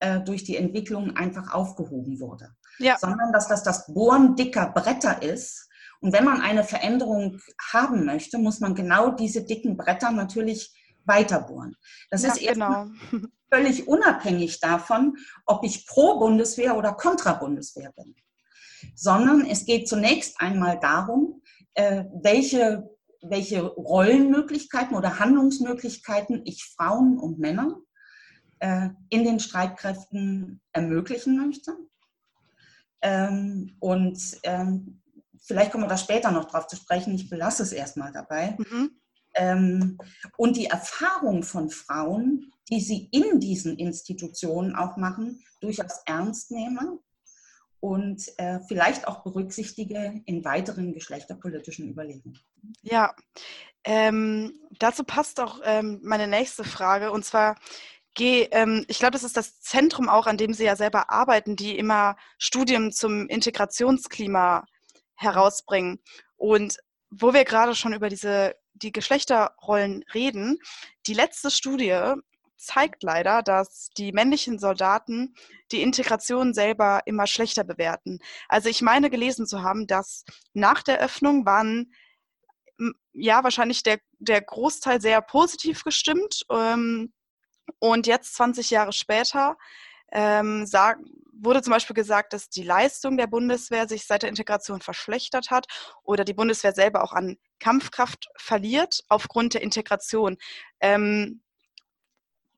äh, 0.00 0.20
durch 0.20 0.44
die 0.44 0.56
Entwicklung 0.56 1.16
einfach 1.16 1.52
aufgehoben 1.52 2.18
wurde, 2.18 2.50
ja. 2.78 2.96
sondern 2.98 3.32
dass 3.32 3.48
das 3.48 3.62
das 3.62 3.86
Bohren 3.92 4.34
dicker 4.34 4.70
Bretter 4.70 5.22
ist. 5.22 5.68
Und 6.00 6.12
wenn 6.12 6.24
man 6.24 6.40
eine 6.40 6.64
Veränderung 6.64 7.38
haben 7.70 8.04
möchte, 8.04 8.38
muss 8.38 8.58
man 8.58 8.74
genau 8.74 9.12
diese 9.12 9.44
dicken 9.44 9.76
Bretter 9.76 10.10
natürlich 10.10 10.74
weiterbohren. 11.04 11.76
Das 12.10 12.22
ja, 12.22 12.32
ist 12.32 12.40
genau. 12.40 12.86
Völlig 13.52 13.86
unabhängig 13.86 14.60
davon, 14.60 15.16
ob 15.44 15.64
ich 15.64 15.86
pro 15.86 16.18
Bundeswehr 16.18 16.76
oder 16.76 16.92
kontra 16.94 17.34
Bundeswehr 17.34 17.92
bin, 17.92 18.14
sondern 18.94 19.44
es 19.44 19.66
geht 19.66 19.88
zunächst 19.88 20.40
einmal 20.40 20.80
darum, 20.80 21.42
äh, 21.74 22.04
welche, 22.22 22.88
welche 23.20 23.62
Rollenmöglichkeiten 23.62 24.96
oder 24.96 25.18
Handlungsmöglichkeiten 25.18 26.42
ich 26.44 26.64
Frauen 26.64 27.18
und 27.18 27.38
Männern 27.38 27.74
äh, 28.60 28.88
in 29.10 29.24
den 29.24 29.38
Streitkräften 29.38 30.62
ermöglichen 30.72 31.36
möchte. 31.36 31.76
Ähm, 33.02 33.76
und 33.80 34.18
ähm, 34.44 35.02
vielleicht 35.40 35.72
kommen 35.72 35.84
wir 35.84 35.88
da 35.88 35.98
später 35.98 36.30
noch 36.30 36.46
drauf 36.46 36.68
zu 36.68 36.76
sprechen. 36.76 37.14
Ich 37.14 37.28
belasse 37.28 37.64
es 37.64 37.72
erstmal 37.72 38.12
dabei. 38.12 38.56
Mhm. 38.58 39.01
Ähm, 39.34 39.98
und 40.36 40.56
die 40.56 40.66
Erfahrung 40.66 41.42
von 41.42 41.70
Frauen, 41.70 42.52
die 42.70 42.80
sie 42.80 43.08
in 43.12 43.40
diesen 43.40 43.78
Institutionen 43.78 44.74
auch 44.74 44.96
machen, 44.96 45.42
durchaus 45.60 46.00
ernst 46.06 46.50
nehme 46.50 46.98
und 47.80 48.22
äh, 48.38 48.60
vielleicht 48.68 49.08
auch 49.08 49.22
berücksichtige 49.24 50.22
in 50.26 50.44
weiteren 50.44 50.92
geschlechterpolitischen 50.92 51.90
Überlegungen. 51.90 52.38
Ja, 52.82 53.14
ähm, 53.84 54.60
dazu 54.78 55.02
passt 55.04 55.40
auch 55.40 55.60
ähm, 55.64 56.00
meine 56.02 56.28
nächste 56.28 56.64
Frage 56.64 57.10
und 57.10 57.24
zwar 57.24 57.56
Geh, 58.14 58.42
ähm, 58.50 58.84
ich 58.88 58.98
glaube, 58.98 59.12
das 59.12 59.24
ist 59.24 59.38
das 59.38 59.60
Zentrum 59.60 60.08
auch, 60.10 60.26
an 60.26 60.36
dem 60.36 60.52
Sie 60.52 60.64
ja 60.64 60.76
selber 60.76 61.08
arbeiten, 61.10 61.56
die 61.56 61.78
immer 61.78 62.16
Studien 62.36 62.92
zum 62.92 63.26
Integrationsklima 63.26 64.66
herausbringen. 65.14 65.98
Und 66.36 66.76
wo 67.10 67.32
wir 67.32 67.44
gerade 67.44 67.74
schon 67.74 67.94
über 67.94 68.10
diese 68.10 68.54
die 68.74 68.92
Geschlechterrollen 68.92 70.04
reden, 70.14 70.58
die 71.06 71.14
letzte 71.14 71.50
Studie 71.50 72.14
zeigt 72.56 73.02
leider, 73.02 73.42
dass 73.42 73.90
die 73.96 74.12
männlichen 74.12 74.58
Soldaten 74.58 75.34
die 75.72 75.82
Integration 75.82 76.54
selber 76.54 77.00
immer 77.06 77.26
schlechter 77.26 77.64
bewerten. 77.64 78.20
Also 78.48 78.68
ich 78.68 78.82
meine 78.82 79.10
gelesen 79.10 79.46
zu 79.46 79.62
haben, 79.62 79.86
dass 79.86 80.24
nach 80.52 80.82
der 80.82 81.00
Öffnung 81.00 81.44
waren 81.44 81.92
ja 83.12 83.44
wahrscheinlich 83.44 83.82
der, 83.82 83.98
der 84.18 84.40
Großteil 84.40 85.00
sehr 85.00 85.20
positiv 85.20 85.84
gestimmt. 85.84 86.42
Ähm, 86.50 87.12
und 87.78 88.06
jetzt 88.06 88.34
20 88.34 88.70
Jahre 88.70 88.92
später 88.92 89.56
ähm, 90.12 90.66
sagen, 90.66 91.04
wurde 91.32 91.62
zum 91.62 91.72
Beispiel 91.72 91.94
gesagt, 91.94 92.32
dass 92.32 92.48
die 92.48 92.62
Leistung 92.62 93.16
der 93.16 93.26
Bundeswehr 93.26 93.88
sich 93.88 94.06
seit 94.06 94.22
der 94.22 94.28
Integration 94.28 94.80
verschlechtert 94.80 95.50
hat 95.50 95.66
oder 96.04 96.24
die 96.24 96.34
Bundeswehr 96.34 96.72
selber 96.72 97.02
auch 97.02 97.12
an 97.12 97.36
Kampfkraft 97.58 98.28
verliert 98.36 99.02
aufgrund 99.08 99.54
der 99.54 99.62
Integration. 99.62 100.36
Ähm, 100.80 101.42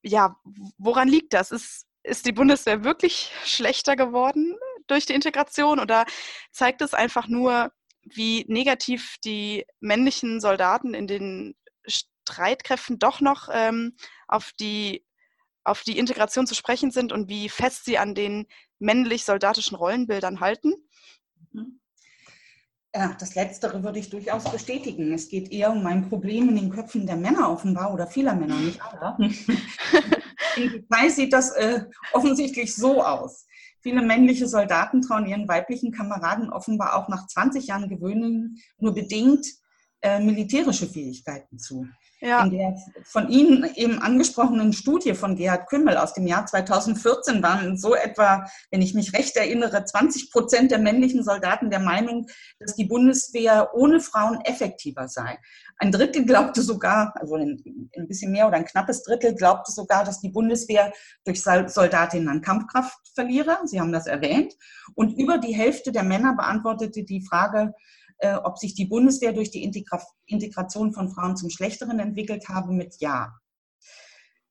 ja, 0.02 0.36
woran 0.76 1.08
liegt 1.08 1.32
das? 1.32 1.50
Ist, 1.50 1.86
ist 2.02 2.26
die 2.26 2.32
Bundeswehr 2.32 2.84
wirklich 2.84 3.32
schlechter 3.44 3.96
geworden 3.96 4.54
durch 4.86 5.06
die 5.06 5.14
Integration 5.14 5.80
oder 5.80 6.04
zeigt 6.50 6.82
es 6.82 6.92
einfach 6.92 7.26
nur, 7.26 7.72
wie 8.02 8.44
negativ 8.48 9.16
die 9.24 9.64
männlichen 9.80 10.40
Soldaten 10.40 10.92
in 10.92 11.06
den 11.06 11.56
Streitkräften 11.86 12.98
doch 12.98 13.20
noch 13.22 13.48
ähm, 13.50 13.96
auf 14.28 14.52
die 14.60 15.06
auf 15.64 15.82
die 15.82 15.98
Integration 15.98 16.46
zu 16.46 16.54
sprechen 16.54 16.90
sind 16.90 17.12
und 17.12 17.28
wie 17.28 17.48
fest 17.48 17.84
sie 17.84 17.98
an 17.98 18.14
den 18.14 18.46
männlich-soldatischen 18.78 19.76
Rollenbildern 19.76 20.40
halten? 20.40 20.74
Mhm. 21.52 21.80
Ja, 22.96 23.16
das 23.18 23.34
Letztere 23.34 23.82
würde 23.82 23.98
ich 23.98 24.08
durchaus 24.08 24.44
bestätigen. 24.44 25.12
Es 25.12 25.28
geht 25.28 25.50
eher 25.50 25.72
um 25.72 25.84
ein 25.84 26.08
Problem 26.08 26.48
in 26.48 26.54
den 26.54 26.70
Köpfen 26.70 27.06
der 27.06 27.16
Männer 27.16 27.50
offenbar 27.50 27.92
oder 27.92 28.06
vieler 28.06 28.36
Männer, 28.36 28.56
nicht 28.56 28.80
aller. 28.80 29.18
Im 30.56 30.70
Detail 30.70 31.10
sieht 31.10 31.32
das 31.32 31.50
äh, 31.50 31.86
offensichtlich 32.12 32.72
so 32.76 33.02
aus. 33.02 33.46
Viele 33.80 34.00
männliche 34.00 34.46
Soldaten 34.46 35.02
trauen 35.02 35.26
ihren 35.26 35.48
weiblichen 35.48 35.90
Kameraden 35.90 36.50
offenbar 36.50 36.96
auch 36.96 37.08
nach 37.08 37.26
20 37.26 37.66
Jahren 37.66 37.88
Gewöhnung 37.88 38.54
nur 38.78 38.94
bedingt 38.94 39.44
äh, 40.00 40.20
militärische 40.20 40.86
Fähigkeiten 40.86 41.58
zu. 41.58 41.88
Ja. 42.20 42.44
In 42.44 42.50
der 42.50 42.76
von 43.04 43.28
Ihnen 43.28 43.68
eben 43.74 43.98
angesprochenen 43.98 44.72
Studie 44.72 45.14
von 45.14 45.36
Gerhard 45.36 45.68
Kümmel 45.68 45.96
aus 45.96 46.14
dem 46.14 46.26
Jahr 46.26 46.46
2014 46.46 47.42
waren 47.42 47.76
so 47.76 47.94
etwa, 47.94 48.46
wenn 48.70 48.82
ich 48.82 48.94
mich 48.94 49.12
recht 49.12 49.36
erinnere, 49.36 49.84
20 49.84 50.30
Prozent 50.30 50.70
der 50.70 50.78
männlichen 50.78 51.22
Soldaten 51.22 51.70
der 51.70 51.80
Meinung, 51.80 52.26
dass 52.58 52.74
die 52.76 52.86
Bundeswehr 52.86 53.70
ohne 53.74 54.00
Frauen 54.00 54.40
effektiver 54.42 55.08
sei. 55.08 55.38
Ein 55.78 55.92
Drittel 55.92 56.24
glaubte 56.24 56.62
sogar, 56.62 57.12
also 57.16 57.34
ein, 57.34 57.62
ein 57.96 58.08
bisschen 58.08 58.32
mehr 58.32 58.46
oder 58.46 58.56
ein 58.56 58.64
knappes 58.64 59.02
Drittel 59.02 59.34
glaubte 59.34 59.72
sogar, 59.72 60.04
dass 60.04 60.20
die 60.20 60.30
Bundeswehr 60.30 60.92
durch 61.24 61.42
Soldatinnen 61.42 62.28
an 62.28 62.40
Kampfkraft 62.40 62.96
verliere. 63.14 63.58
Sie 63.64 63.80
haben 63.80 63.92
das 63.92 64.06
erwähnt. 64.06 64.54
Und 64.94 65.18
über 65.18 65.38
die 65.38 65.54
Hälfte 65.54 65.92
der 65.92 66.04
Männer 66.04 66.34
beantwortete 66.36 67.04
die 67.04 67.24
Frage, 67.26 67.74
äh, 68.18 68.34
ob 68.34 68.58
sich 68.58 68.74
die 68.74 68.86
Bundeswehr 68.86 69.32
durch 69.32 69.50
die 69.50 69.62
Integra 69.62 70.02
Integration 70.26 70.92
von 70.92 71.10
Frauen 71.10 71.36
zum 71.36 71.50
Schlechteren 71.50 71.98
entwickelt 71.98 72.48
habe, 72.48 72.72
mit 72.72 72.96
Ja. 73.00 73.34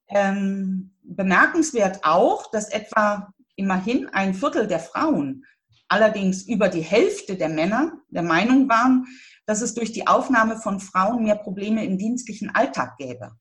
Ähm, 0.10 0.96
bemerkenswert 1.02 2.02
auch, 2.04 2.52
dass 2.52 2.70
etwa 2.70 3.34
immerhin 3.56 4.10
ein 4.10 4.34
Viertel 4.34 4.68
der 4.68 4.80
Frauen, 4.80 5.46
allerdings 5.88 6.44
über 6.44 6.70
die 6.70 6.82
Hälfte 6.82 7.36
der 7.36 7.50
Männer, 7.50 7.94
der 8.10 8.24
Meinung 8.24 8.68
waren, 8.70 9.06
dass 9.46 9.62
es 9.62 9.74
durch 9.74 9.92
die 9.92 10.08
Aufnahme 10.08 10.58
von 10.58 10.80
Frauen 10.80 11.24
mehr 11.24 11.36
Probleme 11.36 11.86
im 11.86 11.98
dienstlichen 11.98 12.50
Alltag 12.54 12.98
gäbe. 12.98 13.32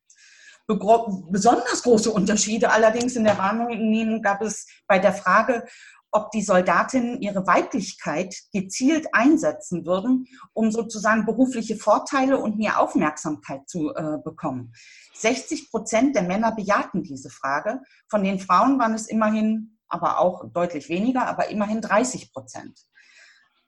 Besonders 0.67 1.83
große 1.83 2.11
Unterschiede 2.11 2.71
allerdings 2.71 3.17
in 3.17 3.25
der 3.25 3.37
Wahrnehmung 3.37 4.23
gab 4.23 4.43
es 4.43 4.67
bei 4.87 4.99
der 4.99 5.13
Frage, 5.13 5.65
ob 6.13 6.31
die 6.31 6.43
Soldatinnen 6.43 7.21
ihre 7.21 7.47
Weiblichkeit 7.47 8.37
gezielt 8.53 9.09
einsetzen 9.13 9.87
würden, 9.87 10.27
um 10.53 10.71
sozusagen 10.71 11.25
berufliche 11.25 11.77
Vorteile 11.77 12.39
und 12.39 12.59
mehr 12.59 12.79
Aufmerksamkeit 12.79 13.69
zu 13.69 13.95
äh, 13.95 14.19
bekommen. 14.23 14.73
60 15.15 15.71
Prozent 15.71 16.15
der 16.15 16.23
Männer 16.23 16.53
bejahten 16.53 17.03
diese 17.03 17.31
Frage. 17.31 17.81
Von 18.09 18.23
den 18.23 18.39
Frauen 18.39 18.79
waren 18.79 18.95
es 18.95 19.09
immerhin, 19.09 19.79
aber 19.89 20.19
auch 20.19 20.45
deutlich 20.53 20.89
weniger, 20.89 21.27
aber 21.27 21.49
immerhin 21.49 21.81
30 21.81 22.33
Prozent. 22.33 22.79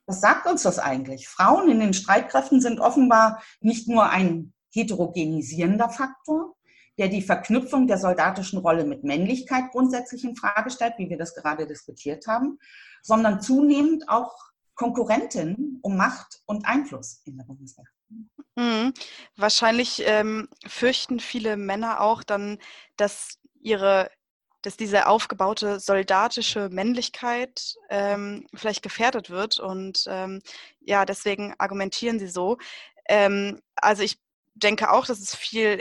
Was 0.06 0.20
sagt 0.20 0.46
uns 0.46 0.62
das 0.62 0.78
eigentlich? 0.78 1.28
Frauen 1.28 1.70
in 1.70 1.80
den 1.80 1.94
Streitkräften 1.94 2.60
sind 2.60 2.78
offenbar 2.78 3.42
nicht 3.60 3.88
nur 3.88 4.10
ein 4.10 4.52
heterogenisierender 4.70 5.88
Faktor, 5.88 6.53
der 6.98 7.08
die 7.08 7.22
Verknüpfung 7.22 7.86
der 7.86 7.98
soldatischen 7.98 8.58
Rolle 8.58 8.84
mit 8.84 9.04
Männlichkeit 9.04 9.70
grundsätzlich 9.72 10.24
in 10.24 10.36
Frage 10.36 10.70
stellt, 10.70 10.94
wie 10.98 11.10
wir 11.10 11.18
das 11.18 11.34
gerade 11.34 11.66
diskutiert 11.66 12.26
haben, 12.26 12.58
sondern 13.02 13.40
zunehmend 13.40 14.08
auch 14.08 14.34
Konkurrentin 14.74 15.78
um 15.82 15.96
Macht 15.96 16.40
und 16.46 16.66
Einfluss 16.66 17.22
in 17.24 17.36
der 17.36 17.44
Bundeswehr. 17.44 17.86
Mhm. 18.56 18.92
Wahrscheinlich 19.36 20.02
ähm, 20.04 20.48
fürchten 20.66 21.20
viele 21.20 21.56
Männer 21.56 22.00
auch 22.00 22.22
dann, 22.22 22.58
dass 22.96 23.38
ihre 23.60 24.10
dass 24.62 24.78
diese 24.78 25.08
aufgebaute 25.08 25.78
soldatische 25.78 26.70
Männlichkeit 26.70 27.76
ähm, 27.90 28.46
vielleicht 28.54 28.82
gefährdet 28.82 29.28
wird. 29.28 29.58
Und 29.58 30.06
ähm, 30.08 30.40
ja, 30.80 31.04
deswegen 31.04 31.54
argumentieren 31.58 32.18
sie 32.18 32.28
so. 32.28 32.56
Ähm, 33.06 33.60
also 33.76 34.02
ich 34.02 34.18
denke 34.54 34.90
auch, 34.90 35.04
dass 35.04 35.20
es 35.20 35.36
viel 35.36 35.78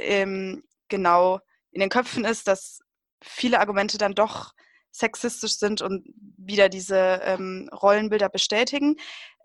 genau 0.93 1.39
in 1.71 1.79
den 1.81 1.89
Köpfen 1.89 2.23
ist, 2.23 2.47
dass 2.47 2.81
viele 3.23 3.59
Argumente 3.59 3.97
dann 3.97 4.13
doch 4.13 4.53
sexistisch 4.91 5.57
sind 5.57 5.81
und 5.81 6.05
wieder 6.37 6.69
diese 6.69 7.19
ähm, 7.23 7.67
Rollenbilder 7.73 8.29
bestätigen. 8.29 8.97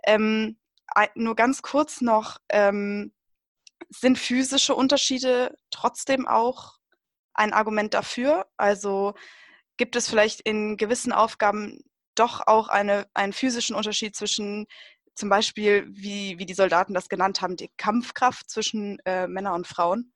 Ähm, 0.06 0.58
nur 1.14 1.36
ganz 1.36 1.62
kurz 1.62 2.02
noch, 2.02 2.36
ähm, 2.50 3.14
sind 3.88 4.18
physische 4.18 4.74
Unterschiede 4.74 5.56
trotzdem 5.70 6.28
auch 6.28 6.76
ein 7.32 7.54
Argument 7.54 7.94
dafür? 7.94 8.46
Also 8.58 9.14
gibt 9.78 9.96
es 9.96 10.10
vielleicht 10.10 10.42
in 10.42 10.76
gewissen 10.76 11.12
Aufgaben 11.12 11.80
doch 12.14 12.46
auch 12.46 12.68
eine, 12.68 13.06
einen 13.14 13.32
physischen 13.32 13.74
Unterschied 13.74 14.14
zwischen 14.16 14.66
zum 15.14 15.30
Beispiel, 15.30 15.86
wie, 15.88 16.38
wie 16.38 16.46
die 16.46 16.54
Soldaten 16.54 16.92
das 16.92 17.08
genannt 17.08 17.40
haben, 17.40 17.56
die 17.56 17.70
Kampfkraft 17.78 18.50
zwischen 18.50 18.98
äh, 19.06 19.26
Männern 19.26 19.54
und 19.54 19.66
Frauen? 19.66 20.12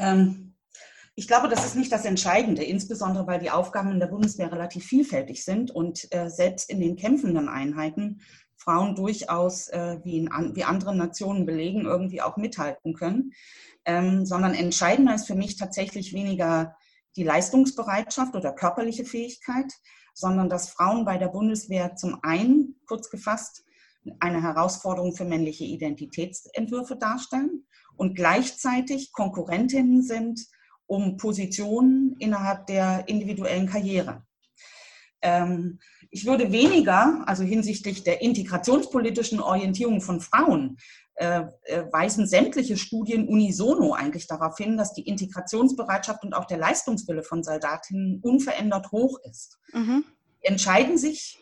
Ähm, 0.00 0.54
ich 1.14 1.28
glaube, 1.28 1.48
das 1.48 1.66
ist 1.66 1.76
nicht 1.76 1.92
das 1.92 2.06
Entscheidende, 2.06 2.64
insbesondere 2.64 3.26
weil 3.26 3.40
die 3.40 3.50
Aufgaben 3.50 3.92
in 3.92 4.00
der 4.00 4.06
Bundeswehr 4.06 4.50
relativ 4.50 4.86
vielfältig 4.86 5.44
sind 5.44 5.70
und 5.70 6.08
äh, 6.12 6.30
selbst 6.30 6.70
in 6.70 6.80
den 6.80 6.96
kämpfenden 6.96 7.48
Einheiten 7.48 8.22
Frauen 8.56 8.94
durchaus, 8.94 9.68
äh, 9.68 9.98
wie, 10.02 10.18
in, 10.18 10.30
wie 10.54 10.64
andere 10.64 10.94
Nationen 10.94 11.46
belegen, 11.46 11.84
irgendwie 11.84 12.22
auch 12.22 12.36
mithalten 12.36 12.94
können. 12.94 13.32
Ähm, 13.84 14.26
sondern 14.26 14.54
entscheidender 14.54 15.14
ist 15.14 15.26
für 15.26 15.34
mich 15.34 15.56
tatsächlich 15.56 16.12
weniger 16.12 16.74
die 17.16 17.24
Leistungsbereitschaft 17.24 18.34
oder 18.34 18.52
körperliche 18.52 19.04
Fähigkeit, 19.04 19.72
sondern 20.14 20.48
dass 20.48 20.70
Frauen 20.70 21.04
bei 21.04 21.18
der 21.18 21.28
Bundeswehr 21.28 21.96
zum 21.96 22.18
einen, 22.22 22.76
kurz 22.86 23.10
gefasst, 23.10 23.64
eine 24.20 24.42
Herausforderung 24.42 25.14
für 25.14 25.24
männliche 25.24 25.64
Identitätsentwürfe 25.64 26.96
darstellen 26.96 27.66
und 28.00 28.14
gleichzeitig 28.14 29.12
Konkurrentinnen 29.12 30.02
sind 30.02 30.46
um 30.86 31.18
Positionen 31.18 32.16
innerhalb 32.18 32.66
der 32.66 33.06
individuellen 33.08 33.66
Karriere. 33.66 34.22
Ähm, 35.20 35.78
ich 36.10 36.24
würde 36.24 36.50
weniger, 36.50 37.22
also 37.26 37.42
hinsichtlich 37.42 38.02
der 38.02 38.22
integrationspolitischen 38.22 39.38
Orientierung 39.38 40.00
von 40.00 40.22
Frauen, 40.22 40.78
äh, 41.16 41.42
äh, 41.64 41.84
weisen 41.92 42.26
sämtliche 42.26 42.78
Studien 42.78 43.28
unisono 43.28 43.92
eigentlich 43.92 44.26
darauf 44.26 44.56
hin, 44.56 44.78
dass 44.78 44.94
die 44.94 45.06
Integrationsbereitschaft 45.06 46.24
und 46.24 46.32
auch 46.32 46.46
der 46.46 46.56
Leistungswille 46.56 47.22
von 47.22 47.44
Soldatinnen 47.44 48.20
unverändert 48.22 48.92
hoch 48.92 49.18
ist. 49.30 49.58
Mhm. 49.74 50.04
Entscheiden 50.40 50.96
sich 50.96 51.38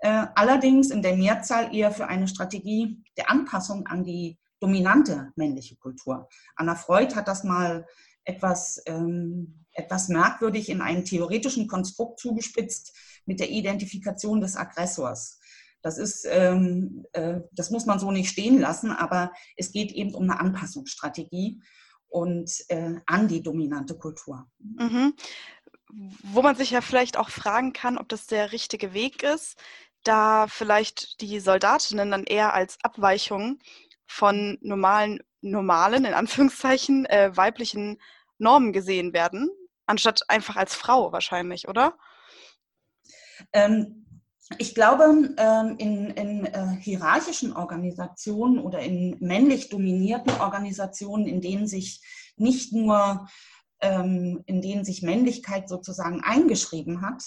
äh, 0.00 0.26
allerdings 0.34 0.90
in 0.90 1.00
der 1.00 1.16
Mehrzahl 1.16 1.74
eher 1.74 1.90
für 1.90 2.06
eine 2.06 2.28
Strategie 2.28 3.02
der 3.16 3.30
Anpassung 3.30 3.86
an 3.86 4.04
die 4.04 4.36
dominante 4.62 5.32
männliche 5.36 5.76
Kultur. 5.76 6.28
Anna 6.56 6.74
Freud 6.74 7.14
hat 7.14 7.28
das 7.28 7.44
mal 7.44 7.86
etwas, 8.24 8.80
ähm, 8.86 9.64
etwas 9.72 10.08
merkwürdig 10.08 10.68
in 10.68 10.80
einem 10.80 11.04
theoretischen 11.04 11.66
Konstrukt 11.66 12.20
zugespitzt 12.20 12.96
mit 13.26 13.40
der 13.40 13.50
Identifikation 13.50 14.40
des 14.40 14.56
Aggressors. 14.56 15.40
Das 15.82 15.98
ist, 15.98 16.26
ähm, 16.30 17.04
äh, 17.12 17.40
das 17.50 17.70
muss 17.70 17.86
man 17.86 17.98
so 17.98 18.12
nicht 18.12 18.30
stehen 18.30 18.60
lassen, 18.60 18.92
aber 18.92 19.32
es 19.56 19.72
geht 19.72 19.90
eben 19.90 20.14
um 20.14 20.22
eine 20.22 20.38
Anpassungsstrategie 20.38 21.60
und 22.08 22.52
äh, 22.68 23.00
an 23.06 23.26
die 23.26 23.42
dominante 23.42 23.98
Kultur. 23.98 24.46
Mhm. 24.58 25.14
Wo 26.22 26.42
man 26.42 26.54
sich 26.54 26.70
ja 26.70 26.80
vielleicht 26.80 27.18
auch 27.18 27.30
fragen 27.30 27.72
kann, 27.72 27.98
ob 27.98 28.08
das 28.08 28.26
der 28.26 28.52
richtige 28.52 28.94
Weg 28.94 29.22
ist, 29.24 29.58
da 30.04 30.46
vielleicht 30.46 31.20
die 31.20 31.40
Soldatinnen 31.40 32.10
dann 32.10 32.24
eher 32.24 32.54
als 32.54 32.78
Abweichung 32.82 33.58
von 34.06 34.58
normalen, 34.60 35.20
normalen, 35.40 36.04
in 36.04 36.14
Anführungszeichen, 36.14 37.06
äh, 37.06 37.36
weiblichen 37.36 38.00
Normen 38.38 38.72
gesehen 38.72 39.12
werden, 39.12 39.50
anstatt 39.86 40.22
einfach 40.28 40.56
als 40.56 40.74
Frau 40.74 41.12
wahrscheinlich, 41.12 41.68
oder? 41.68 41.96
Ähm, 43.52 44.06
ich 44.58 44.74
glaube, 44.74 45.34
ähm, 45.36 45.76
in, 45.78 46.10
in 46.10 46.46
äh, 46.46 46.76
hierarchischen 46.80 47.52
Organisationen 47.52 48.58
oder 48.58 48.80
in 48.80 49.16
männlich 49.20 49.68
dominierten 49.68 50.32
Organisationen, 50.40 51.26
in 51.26 51.40
denen 51.40 51.66
sich 51.66 52.02
nicht 52.36 52.72
nur, 52.72 53.28
ähm, 53.80 54.42
in 54.46 54.60
denen 54.60 54.84
sich 54.84 55.02
Männlichkeit 55.02 55.68
sozusagen 55.68 56.20
eingeschrieben 56.22 57.02
hat, 57.02 57.22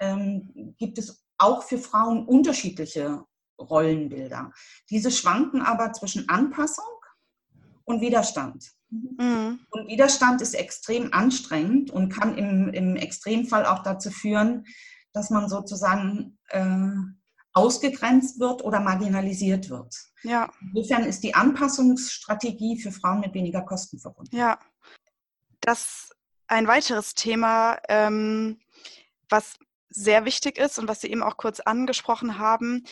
ähm, 0.00 0.74
gibt 0.78 0.98
es 0.98 1.24
auch 1.38 1.62
für 1.62 1.78
Frauen 1.78 2.26
unterschiedliche 2.26 3.24
Rollenbilder. 3.58 4.52
Diese 4.90 5.10
schwanken 5.10 5.62
aber 5.62 5.92
zwischen 5.92 6.28
Anpassung 6.28 6.84
und 7.84 8.00
Widerstand. 8.00 8.70
Mhm. 8.90 9.60
Und 9.70 9.88
Widerstand 9.88 10.40
ist 10.40 10.54
extrem 10.54 11.12
anstrengend 11.12 11.90
und 11.90 12.10
kann 12.10 12.36
im, 12.36 12.68
im 12.68 12.96
Extremfall 12.96 13.66
auch 13.66 13.82
dazu 13.82 14.10
führen, 14.10 14.64
dass 15.12 15.30
man 15.30 15.48
sozusagen 15.48 16.38
äh, 16.48 16.90
ausgegrenzt 17.52 18.38
wird 18.40 18.62
oder 18.62 18.80
marginalisiert 18.80 19.68
wird. 19.68 19.94
Ja. 20.22 20.50
Insofern 20.60 21.04
ist 21.04 21.22
die 21.22 21.34
Anpassungsstrategie 21.34 22.80
für 22.80 22.92
Frauen 22.92 23.20
mit 23.20 23.34
weniger 23.34 23.62
Kosten 23.62 23.98
verbunden. 23.98 24.36
Ja. 24.36 24.58
Das 25.60 26.10
ein 26.46 26.66
weiteres 26.66 27.14
Thema, 27.14 27.78
ähm, 27.88 28.58
was 29.28 29.58
sehr 29.90 30.24
wichtig 30.24 30.58
ist 30.58 30.78
und 30.78 30.88
was 30.88 31.00
Sie 31.00 31.10
eben 31.10 31.22
auch 31.22 31.36
kurz 31.36 31.60
angesprochen 31.60 32.38
haben, 32.38 32.84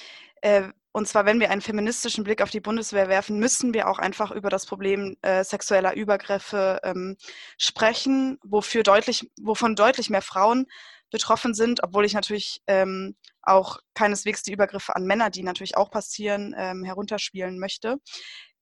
äh, 0.42 0.68
und 0.96 1.06
zwar, 1.06 1.26
wenn 1.26 1.40
wir 1.40 1.50
einen 1.50 1.60
feministischen 1.60 2.24
Blick 2.24 2.40
auf 2.40 2.48
die 2.48 2.60
Bundeswehr 2.60 3.06
werfen, 3.06 3.38
müssen 3.38 3.74
wir 3.74 3.90
auch 3.90 3.98
einfach 3.98 4.30
über 4.30 4.48
das 4.48 4.64
Problem 4.64 5.14
äh, 5.20 5.44
sexueller 5.44 5.94
Übergriffe 5.94 6.80
ähm, 6.84 7.18
sprechen, 7.58 8.38
wofür 8.42 8.82
deutlich, 8.82 9.30
wovon 9.38 9.76
deutlich 9.76 10.08
mehr 10.08 10.22
Frauen 10.22 10.66
betroffen 11.10 11.52
sind, 11.52 11.82
obwohl 11.82 12.06
ich 12.06 12.14
natürlich 12.14 12.62
ähm, 12.66 13.14
auch 13.42 13.78
keineswegs 13.92 14.42
die 14.42 14.54
Übergriffe 14.54 14.96
an 14.96 15.04
Männer, 15.04 15.28
die 15.28 15.42
natürlich 15.42 15.76
auch 15.76 15.90
passieren, 15.90 16.54
ähm, 16.56 16.82
herunterspielen 16.82 17.58
möchte. 17.58 17.98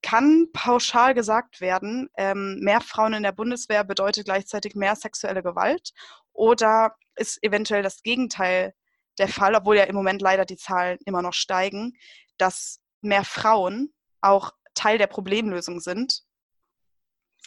Kann 0.02 0.48
pauschal 0.52 1.14
gesagt 1.14 1.60
werden, 1.60 2.08
ähm, 2.16 2.58
mehr 2.60 2.80
Frauen 2.80 3.14
in 3.14 3.22
der 3.22 3.30
Bundeswehr 3.30 3.84
bedeutet 3.84 4.24
gleichzeitig 4.24 4.74
mehr 4.74 4.96
sexuelle 4.96 5.44
Gewalt 5.44 5.92
oder 6.32 6.96
ist 7.16 7.42
eventuell 7.42 7.82
das 7.82 8.02
Gegenteil 8.02 8.74
der 9.18 9.28
Fall, 9.28 9.54
obwohl 9.54 9.76
ja 9.76 9.84
im 9.84 9.94
Moment 9.94 10.20
leider 10.22 10.44
die 10.44 10.56
Zahlen 10.56 10.98
immer 11.04 11.22
noch 11.22 11.34
steigen, 11.34 11.92
dass 12.38 12.80
mehr 13.00 13.24
Frauen 13.24 13.92
auch 14.20 14.52
Teil 14.74 14.98
der 14.98 15.06
Problemlösung 15.06 15.80
sind 15.80 16.22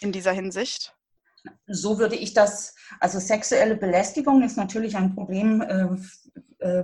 in 0.01 0.11
dieser 0.11 0.31
Hinsicht? 0.31 0.95
So 1.67 1.99
würde 1.99 2.15
ich 2.15 2.33
das, 2.33 2.75
also 2.99 3.19
sexuelle 3.19 3.77
Belästigung 3.77 4.43
ist 4.43 4.57
natürlich 4.57 4.95
ein 4.95 5.15
Problem 5.15 5.61
äh, 5.61 5.87
äh, 6.59 6.83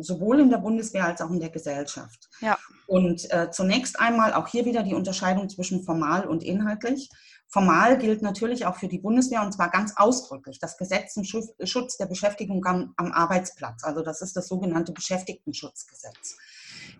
sowohl 0.00 0.40
in 0.40 0.50
der 0.50 0.58
Bundeswehr 0.58 1.04
als 1.04 1.20
auch 1.20 1.30
in 1.30 1.40
der 1.40 1.50
Gesellschaft. 1.50 2.28
Ja. 2.40 2.58
Und 2.86 3.30
äh, 3.32 3.50
zunächst 3.50 3.98
einmal 3.98 4.32
auch 4.32 4.48
hier 4.48 4.64
wieder 4.64 4.82
die 4.82 4.94
Unterscheidung 4.94 5.48
zwischen 5.48 5.82
formal 5.82 6.26
und 6.26 6.42
inhaltlich. 6.42 7.10
Formal 7.52 7.98
gilt 7.98 8.22
natürlich 8.22 8.64
auch 8.64 8.76
für 8.76 8.86
die 8.86 9.00
Bundeswehr 9.00 9.42
und 9.42 9.52
zwar 9.52 9.70
ganz 9.70 9.94
ausdrücklich 9.96 10.60
das 10.60 10.78
Gesetz 10.78 11.14
zum 11.14 11.24
Schutz 11.24 11.96
der 11.96 12.06
Beschäftigung 12.06 12.64
am, 12.64 12.94
am 12.96 13.10
Arbeitsplatz. 13.10 13.82
Also 13.82 14.02
das 14.02 14.22
ist 14.22 14.36
das 14.36 14.46
sogenannte 14.46 14.92
Beschäftigtenschutzgesetz. 14.92 16.36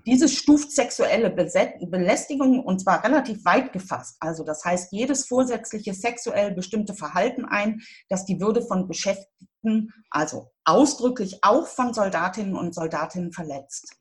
Dieses 0.07 0.35
stuft 0.35 0.73
sexuelle 0.73 1.31
Belästigung 1.31 2.65
und 2.65 2.81
zwar 2.81 3.05
relativ 3.05 3.45
weit 3.45 3.73
gefasst. 3.73 4.17
Also 4.19 4.43
das 4.43 4.65
heißt 4.65 4.93
jedes 4.93 5.27
vorsätzliche 5.27 5.95
sexuell 5.95 6.53
bestimmte 6.53 6.95
Verhalten 6.95 7.45
ein, 7.45 7.83
das 8.09 8.25
die 8.25 8.41
Würde 8.41 8.63
von 8.63 8.89
Beschäftigten, 8.89 9.95
also 10.11 10.51
ausdrücklich 10.65 11.39
auch 11.43 11.69
von 11.69 11.95
Soldatinnen 11.95 12.57
und 12.57 12.75
Soldatinnen 12.75 13.33
verletzt 13.33 14.00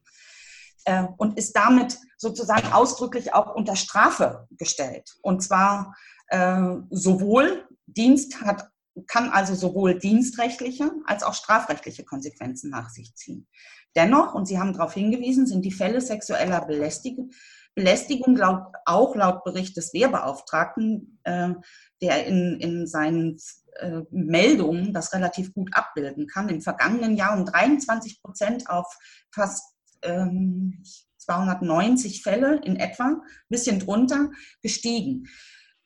äh, 0.86 1.06
und 1.18 1.38
ist 1.38 1.56
damit 1.56 1.98
sozusagen 2.18 2.72
ausdrücklich 2.74 3.34
auch 3.34 3.56
unter 3.56 3.76
Strafe 3.76 4.48
gestellt. 4.52 5.16
Und 5.22 5.42
zwar 5.42 5.96
äh, 6.28 6.76
sowohl 6.90 7.68
Dienst 7.86 8.42
hat, 8.42 8.70
kann 9.08 9.30
also 9.30 9.56
sowohl 9.56 9.98
dienstrechtliche 9.98 10.92
als 11.06 11.24
auch 11.24 11.34
strafrechtliche 11.34 12.04
Konsequenzen 12.04 12.70
nach 12.70 12.90
sich 12.90 13.16
ziehen. 13.16 13.48
Dennoch, 13.96 14.34
und 14.34 14.46
Sie 14.46 14.60
haben 14.60 14.74
darauf 14.74 14.94
hingewiesen, 14.94 15.48
sind 15.48 15.64
die 15.64 15.72
Fälle 15.72 16.02
sexueller 16.02 16.66
Belästigung, 16.66 17.32
Belästigung 17.76 18.36
laut, 18.36 18.74
auch 18.86 19.16
laut 19.16 19.44
Bericht 19.44 19.78
des 19.78 19.94
Wehrbeauftragten, 19.94 21.20
äh, 21.24 21.54
der 22.02 22.26
in, 22.26 22.60
in 22.60 22.88
seinen 22.88 23.38
äh, 23.76 24.02
Meldungen 24.12 24.94
das 24.94 25.14
relativ 25.14 25.54
gut 25.54 25.70
abbilden 25.74 26.28
kann, 26.28 26.50
im 26.50 26.62
vergangenen 26.62 27.16
Jahr 27.16 27.38
um 27.38 27.46
23 27.46 28.22
Prozent 28.22 28.70
auf 28.70 28.86
fast 29.34 29.64
ähm, 30.04 30.84
290 31.18 32.24
Fälle 32.24 32.62
in 32.64 32.76
etwa, 32.76 33.06
ein 33.06 33.22
bisschen 33.50 33.80
drunter, 33.80 34.32
gestiegen. 34.62 35.28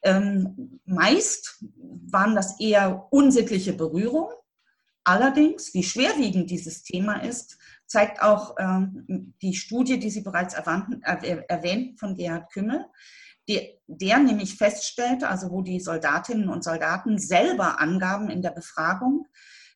Ähm, 0.03 0.79
meist 0.85 1.63
waren 1.77 2.35
das 2.35 2.59
eher 2.59 3.07
unsittliche 3.11 3.73
Berührungen. 3.73 4.35
Allerdings, 5.05 5.73
wie 5.73 5.83
schwerwiegend 5.83 6.49
dieses 6.49 6.83
Thema 6.83 7.23
ist, 7.23 7.57
zeigt 7.87 8.21
auch 8.21 8.55
ähm, 8.57 9.33
die 9.41 9.53
Studie, 9.53 9.99
die 9.99 10.09
Sie 10.09 10.21
bereits 10.21 10.53
erwähnten, 10.53 11.01
erwähnt 11.01 11.99
von 11.99 12.15
Gerhard 12.15 12.51
Kümmel, 12.51 12.85
die, 13.47 13.77
der 13.87 14.19
nämlich 14.19 14.55
feststellte, 14.55 15.27
also 15.27 15.51
wo 15.51 15.61
die 15.61 15.79
Soldatinnen 15.79 16.47
und 16.47 16.63
Soldaten 16.63 17.17
selber 17.17 17.79
angaben 17.79 18.29
in 18.29 18.41
der 18.41 18.51
Befragung, 18.51 19.27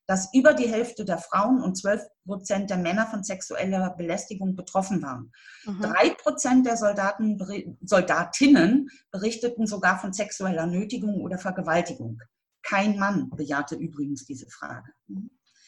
dass 0.08 0.34
über 0.34 0.54
die 0.54 0.68
Hälfte 0.68 1.04
der 1.04 1.18
Frauen 1.18 1.62
und 1.62 1.78
12 1.78 2.02
Prozent 2.26 2.70
der 2.70 2.78
Männer 2.78 3.08
von 3.08 3.24
sexueller 3.24 3.90
Belästigung 3.92 4.56
betroffen 4.56 5.02
waren. 5.02 5.32
Mhm. 5.66 5.82
Drei 5.82 6.10
Prozent 6.12 6.66
der 6.66 6.78
Soldaten, 6.78 7.38
Soldatinnen 7.82 8.90
berichteten 9.12 9.68
sogar 9.68 10.00
von 10.00 10.14
sexueller 10.14 10.66
Nötigung 10.66 11.22
oder 11.22 11.38
Vergewaltigung. 11.38 12.20
Kein 12.64 12.98
Mann 12.98 13.30
bejahte 13.30 13.76
übrigens 13.76 14.26
diese 14.26 14.50
Frage. 14.50 14.90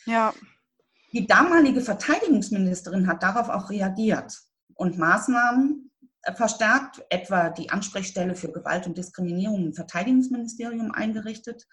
Ja. 0.06 0.34
Die 1.12 1.28
damalige 1.28 1.82
Verteidigungsministerin 1.82 3.08
hat 3.08 3.24
darauf 3.24 3.50
auch 3.50 3.70
reagiert 3.70 4.40
und 4.76 4.98
Maßnahmen 4.98 5.92
verstärkt, 6.36 7.04
etwa 7.10 7.50
die 7.50 7.70
Ansprechstelle 7.70 8.36
für 8.36 8.52
Gewalt 8.52 8.88
und 8.88 8.98
Diskriminierung 8.98 9.66
im 9.66 9.74
Verteidigungsministerium 9.74 10.92
eingerichtet, 10.92 11.68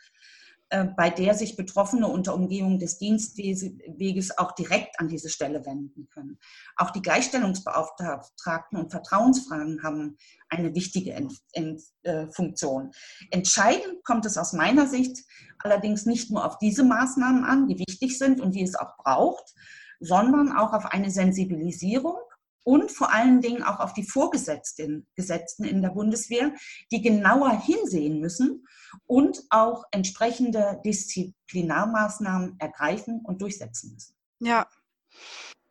bei 0.69 1.11
der 1.11 1.35
sich 1.35 1.57
Betroffene 1.57 2.09
unter 2.09 2.35
Umgehung 2.35 2.79
des 2.79 2.99
Dienstweges 2.99 4.37
auch 4.37 4.53
direkt 4.53 4.99
an 4.99 5.07
diese 5.07 5.29
Stelle 5.29 5.65
wenden 5.65 6.09
können. 6.09 6.39
Auch 6.77 6.91
die 6.91 7.03
Gleichstellungsbeauftragten 7.03 8.79
und 8.79 8.91
Vertrauensfragen 8.91 9.85
haben 9.85 10.17
eine 10.49 10.75
wichtige 10.75 11.13
Ent 11.13 11.35
Ent 11.53 11.83
äh, 12.03 12.27
Funktion. 12.29 12.91
Entscheidend 13.31 14.03
kommt 14.05 14.27
es 14.27 14.37
aus 14.37 14.53
meiner 14.53 14.89
Sicht 14.89 15.25
allerdings 15.61 16.05
nicht 16.05 16.31
nur 16.31 16.45
auf 16.45 16.59
diese 16.59 16.83
Maßnahmen 16.83 17.45
an, 17.45 17.69
die 17.69 17.79
wichtig 17.79 18.19
sind 18.19 18.41
und 18.41 18.53
die 18.53 18.63
es 18.63 18.75
auch 18.75 18.97
braucht, 18.97 19.55
sondern 20.01 20.53
auch 20.53 20.73
auf 20.73 20.87
eine 20.87 21.11
Sensibilisierung 21.11 22.19
und 22.67 22.91
vor 22.91 23.13
allen 23.13 23.41
Dingen 23.41 23.63
auch 23.63 23.79
auf 23.79 23.95
die 23.95 24.03
Vorgesetzten 24.03 25.07
Gesetzten 25.15 25.65
in 25.65 25.83
der 25.83 25.91
Bundeswehr, 25.91 26.53
die 26.91 27.01
genauer 27.01 27.61
hinsehen 27.61 28.19
müssen 28.19 28.67
und 29.07 29.45
auch 29.51 29.85
entsprechende 29.93 30.81
Disziplinarmaßnahmen 30.85 32.57
ergreifen 32.59 33.23
und 33.25 33.41
durchsetzen 33.41 33.93
müssen. 33.93 34.17
Ja, 34.41 34.67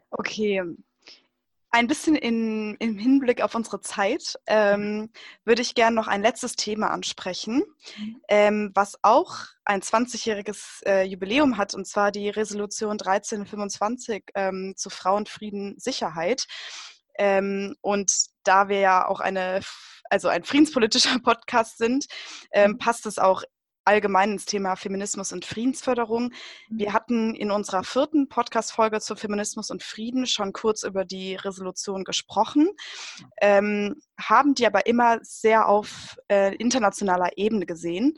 okay. 0.10 0.64
Ein 1.76 1.88
bisschen 1.88 2.16
in, 2.16 2.76
im 2.76 2.98
Hinblick 2.98 3.42
auf 3.42 3.54
unsere 3.54 3.82
Zeit 3.82 4.40
ähm, 4.48 5.10
würde 5.44 5.62
ich 5.62 5.76
gerne 5.76 5.94
noch 5.94 6.08
ein 6.08 6.22
letztes 6.22 6.56
Thema 6.56 6.90
ansprechen, 6.90 7.64
mhm. 7.98 8.22
ähm, 8.30 8.72
was 8.74 8.98
auch 9.02 9.40
ein 9.66 9.82
20-jähriges 9.82 10.86
äh, 10.86 11.04
Jubiläum 11.04 11.58
hat, 11.58 11.74
und 11.74 11.86
zwar 11.86 12.14
die 12.14 12.30
Resolution 12.30 12.94
1325 12.94 14.24
ähm, 14.36 14.76
zu 14.78 14.90
Frauenfrieden, 14.90 15.78
Sicherheit. 15.78 16.46
Ähm, 17.18 17.76
und 17.82 18.10
da 18.46 18.70
wir 18.70 18.80
ja 18.80 19.06
auch 19.06 19.20
eine, 19.20 19.60
also 20.10 20.30
ein 20.30 20.46
friedenspolitischer 20.46 21.20
Podcast 21.26 21.78
sind, 21.78 22.06
ähm, 22.54 22.72
mhm. 22.72 22.78
passt 22.78 23.06
es 23.06 23.20
auch 23.20 23.44
allgemein 23.86 24.34
ins 24.34 24.46
Thema 24.46 24.76
Feminismus 24.76 25.32
und 25.32 25.46
Friedensförderung. 25.46 26.32
Wir 26.70 26.94
hatten 26.94 27.36
in 27.36 27.52
unserer 27.52 27.84
vierten 27.84 28.28
Podcast-Folge 28.28 29.00
zu 29.00 29.16
Feminismus 29.16 29.70
und 29.70 29.84
Frieden 29.84 30.26
schon 30.26 30.54
kurz 30.54 30.84
über 30.84 31.06
die 31.06 31.36
Resolution 31.36 32.04
gesprochen, 32.04 32.70
ähm, 33.42 33.96
haben 34.20 34.56
die 34.56 34.66
aber 34.66 34.86
immer 34.88 35.20
sehr 35.22 35.68
auf 35.68 36.18
äh, 36.28 36.56
internationaler 36.56 37.38
Ebene 37.38 37.66
gesehen. 37.66 38.16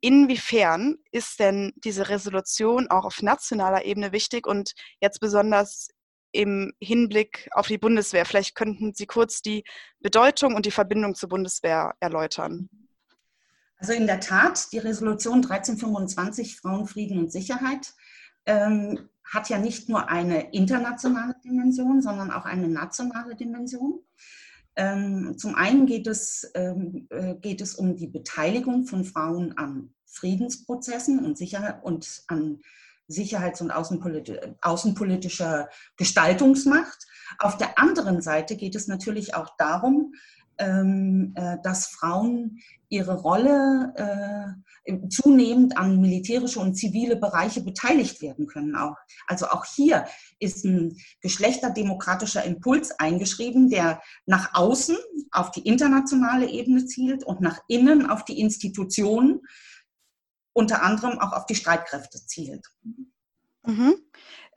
Inwiefern 0.00 0.96
ist 1.10 1.40
denn 1.40 1.72
diese 1.76 2.08
Resolution 2.08 2.88
auch 2.88 3.04
auf 3.04 3.20
nationaler 3.22 3.84
Ebene 3.84 4.12
wichtig 4.12 4.46
und 4.46 4.72
jetzt 5.00 5.20
besonders 5.20 5.88
im 6.32 6.72
Hinblick 6.80 7.48
auf 7.52 7.66
die 7.66 7.78
Bundeswehr? 7.78 8.24
Vielleicht 8.24 8.54
könnten 8.54 8.94
Sie 8.94 9.06
kurz 9.06 9.42
die 9.42 9.64
Bedeutung 10.00 10.54
und 10.54 10.64
die 10.64 10.70
Verbindung 10.70 11.14
zur 11.14 11.28
Bundeswehr 11.28 11.94
erläutern. 12.00 12.70
Also 13.80 13.94
in 13.94 14.06
der 14.06 14.20
Tat, 14.20 14.72
die 14.72 14.78
Resolution 14.78 15.36
1325 15.36 16.56
Frauen, 16.56 16.86
Frieden 16.86 17.18
und 17.18 17.32
Sicherheit 17.32 17.94
ähm, 18.44 19.08
hat 19.24 19.48
ja 19.48 19.58
nicht 19.58 19.88
nur 19.88 20.10
eine 20.10 20.52
internationale 20.52 21.34
Dimension, 21.42 22.02
sondern 22.02 22.30
auch 22.30 22.44
eine 22.44 22.68
nationale 22.68 23.36
Dimension. 23.36 24.00
Ähm, 24.76 25.34
zum 25.38 25.54
einen 25.54 25.86
geht 25.86 26.06
es, 26.06 26.50
ähm, 26.54 27.06
äh, 27.08 27.36
geht 27.36 27.62
es 27.62 27.74
um 27.74 27.96
die 27.96 28.06
Beteiligung 28.06 28.84
von 28.84 29.04
Frauen 29.04 29.56
an 29.56 29.94
Friedensprozessen 30.04 31.24
und, 31.24 31.38
Sicherheit 31.38 31.82
und 31.82 32.22
an 32.26 32.60
sicherheits- 33.08 33.62
und 33.62 33.70
außenpolitischer 33.70 35.70
Gestaltungsmacht. 35.96 37.06
Auf 37.38 37.56
der 37.56 37.78
anderen 37.78 38.20
Seite 38.20 38.56
geht 38.56 38.74
es 38.74 38.88
natürlich 38.88 39.34
auch 39.34 39.56
darum, 39.56 40.12
ähm, 40.60 41.32
äh, 41.34 41.56
dass 41.62 41.88
Frauen 41.88 42.60
ihre 42.88 43.14
Rolle 43.14 44.56
äh, 44.86 45.08
zunehmend 45.08 45.76
an 45.76 46.00
militärische 46.00 46.60
und 46.60 46.74
zivile 46.74 47.16
Bereiche 47.16 47.62
beteiligt 47.62 48.20
werden 48.20 48.46
können. 48.46 48.76
Auch. 48.76 48.96
Also 49.26 49.46
auch 49.46 49.64
hier 49.64 50.06
ist 50.38 50.64
ein 50.64 50.96
geschlechterdemokratischer 51.22 52.44
Impuls 52.44 52.92
eingeschrieben, 52.98 53.70
der 53.70 54.02
nach 54.26 54.54
außen 54.54 54.96
auf 55.32 55.50
die 55.50 55.66
internationale 55.66 56.48
Ebene 56.48 56.84
zielt 56.86 57.24
und 57.24 57.40
nach 57.40 57.60
innen 57.68 58.06
auf 58.06 58.24
die 58.24 58.40
Institutionen, 58.40 59.40
unter 60.52 60.82
anderem 60.82 61.18
auch 61.20 61.32
auf 61.32 61.46
die 61.46 61.54
Streitkräfte 61.54 62.18
zielt. 62.26 62.66
Mhm. 63.64 63.94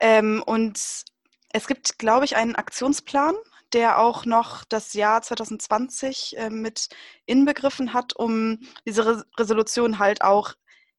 Ähm, 0.00 0.42
und 0.44 1.04
es 1.50 1.66
gibt, 1.68 1.98
glaube 1.98 2.24
ich, 2.24 2.36
einen 2.36 2.56
Aktionsplan, 2.56 3.36
der 3.74 3.98
auch 3.98 4.24
noch 4.24 4.64
das 4.64 4.94
Jahr 4.94 5.20
2020 5.20 6.38
äh, 6.38 6.50
mit 6.50 6.88
inbegriffen 7.26 7.92
hat, 7.92 8.14
um 8.16 8.60
diese 8.86 9.04
Re 9.04 9.24
Resolution 9.36 9.98
halt 9.98 10.22
auch 10.22 10.54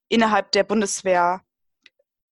innerhalb 0.10 0.52
der 0.52 0.64
Bundeswehr 0.64 1.42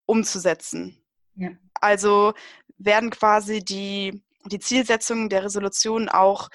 umzusetzen. 0.05 1.01
Ja. 1.35 1.49
Also 1.75 2.33
werden 2.77 3.09
quasi 3.09 3.63
die, 3.63 4.23
die 4.45 4.59
Zielsetzungen 4.59 5.29
der 5.29 5.43
Resolution 5.43 6.09
auch, 6.09 6.49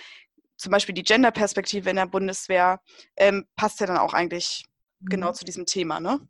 zum 0.56 0.70
Beispiel 0.70 0.94
die 0.94 1.02
Gender-Perspektive 1.02 1.90
in 1.90 1.96
der 1.96 2.06
Bundeswehr, 2.06 2.80
ähm, 3.16 3.46
passt 3.56 3.80
ja 3.80 3.86
dann 3.86 3.98
auch 3.98 4.12
eigentlich 4.12 4.64
genau 5.00 5.00
mhm. 5.00 5.08
genau 5.08 5.32
zu 5.32 5.44
diesem 5.44 5.66
Thema, 5.66 6.00
ne? 6.00 6.20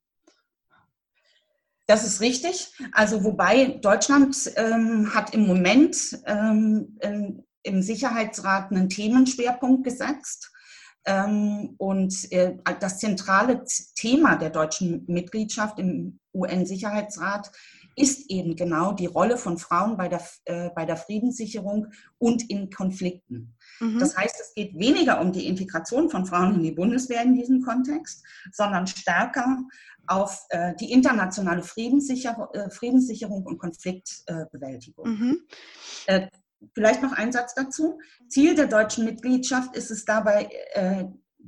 Das 1.87 2.05
ist 2.05 2.21
richtig. 2.21 2.71
Also 2.93 3.25
wobei 3.25 3.79
Deutschland 3.81 4.53
ähm, 4.57 5.15
hat 5.15 5.33
im 5.33 5.47
Moment 5.47 5.97
ähm, 6.27 6.99
im 7.63 7.83
Sicherheitsrat 7.83 8.71
einen 8.71 8.89
Themenschwerpunkt 8.89 9.85
gesetzt. 9.85 10.53
Ähm, 11.05 11.75
und 11.79 12.31
äh, 12.33 12.57
das 12.81 12.99
zentrale 12.99 13.65
Thema 13.95 14.37
der 14.37 14.51
deutschen 14.51 15.05
Mitgliedschaft 15.07 15.79
im 15.79 16.19
UN-Sicherheitsrat 16.35 17.51
ist 17.99 18.31
eben 18.31 18.55
genau 18.57 18.93
die 18.93 19.07
Rolle 19.07 19.37
von 19.37 19.59
Frauen 19.59 19.97
bei 19.97 20.09
der, 20.09 20.23
äh, 20.45 20.71
bei 20.75 20.85
der 20.85 20.97
Friedenssicherung 20.97 21.89
und 22.19 22.49
in 22.49 22.71
Konflikten. 22.71 23.57
Mhm. 23.81 23.99
Das 23.99 24.17
heißt, 24.17 24.37
es 24.41 24.55
geht 24.55 24.79
weniger 24.79 25.21
um 25.21 25.33
die 25.33 25.47
Integration 25.47 26.09
von 26.09 26.25
Frauen 26.27 26.57
in 26.57 26.63
die 26.63 26.73
Bundeswehr 26.73 27.23
in 27.23 27.35
diesem 27.35 27.63
Kontext, 27.63 28.25
sondern 28.53 28.87
stärker 28.87 29.65
auf 30.07 30.47
äh, 30.51 30.75
die 30.77 30.93
internationale 30.93 31.63
Friedenssicher 31.63 32.49
äh, 32.53 32.71
Friedenssicherung 32.71 33.45
und 33.45 33.59
Konfliktbewältigung. 33.59 35.09
Mhm. 35.09 35.41
Vielleicht 36.75 37.03
noch 37.03 37.13
ein 37.13 37.33
Satz 37.33 37.55
dazu. 37.55 37.99
Ziel 38.29 38.55
der 38.55 38.67
deutschen 38.67 39.05
Mitgliedschaft 39.05 39.77
ist 39.77 39.91
es 39.91 40.05
dabei, 40.05 40.51
äh, 40.73 41.05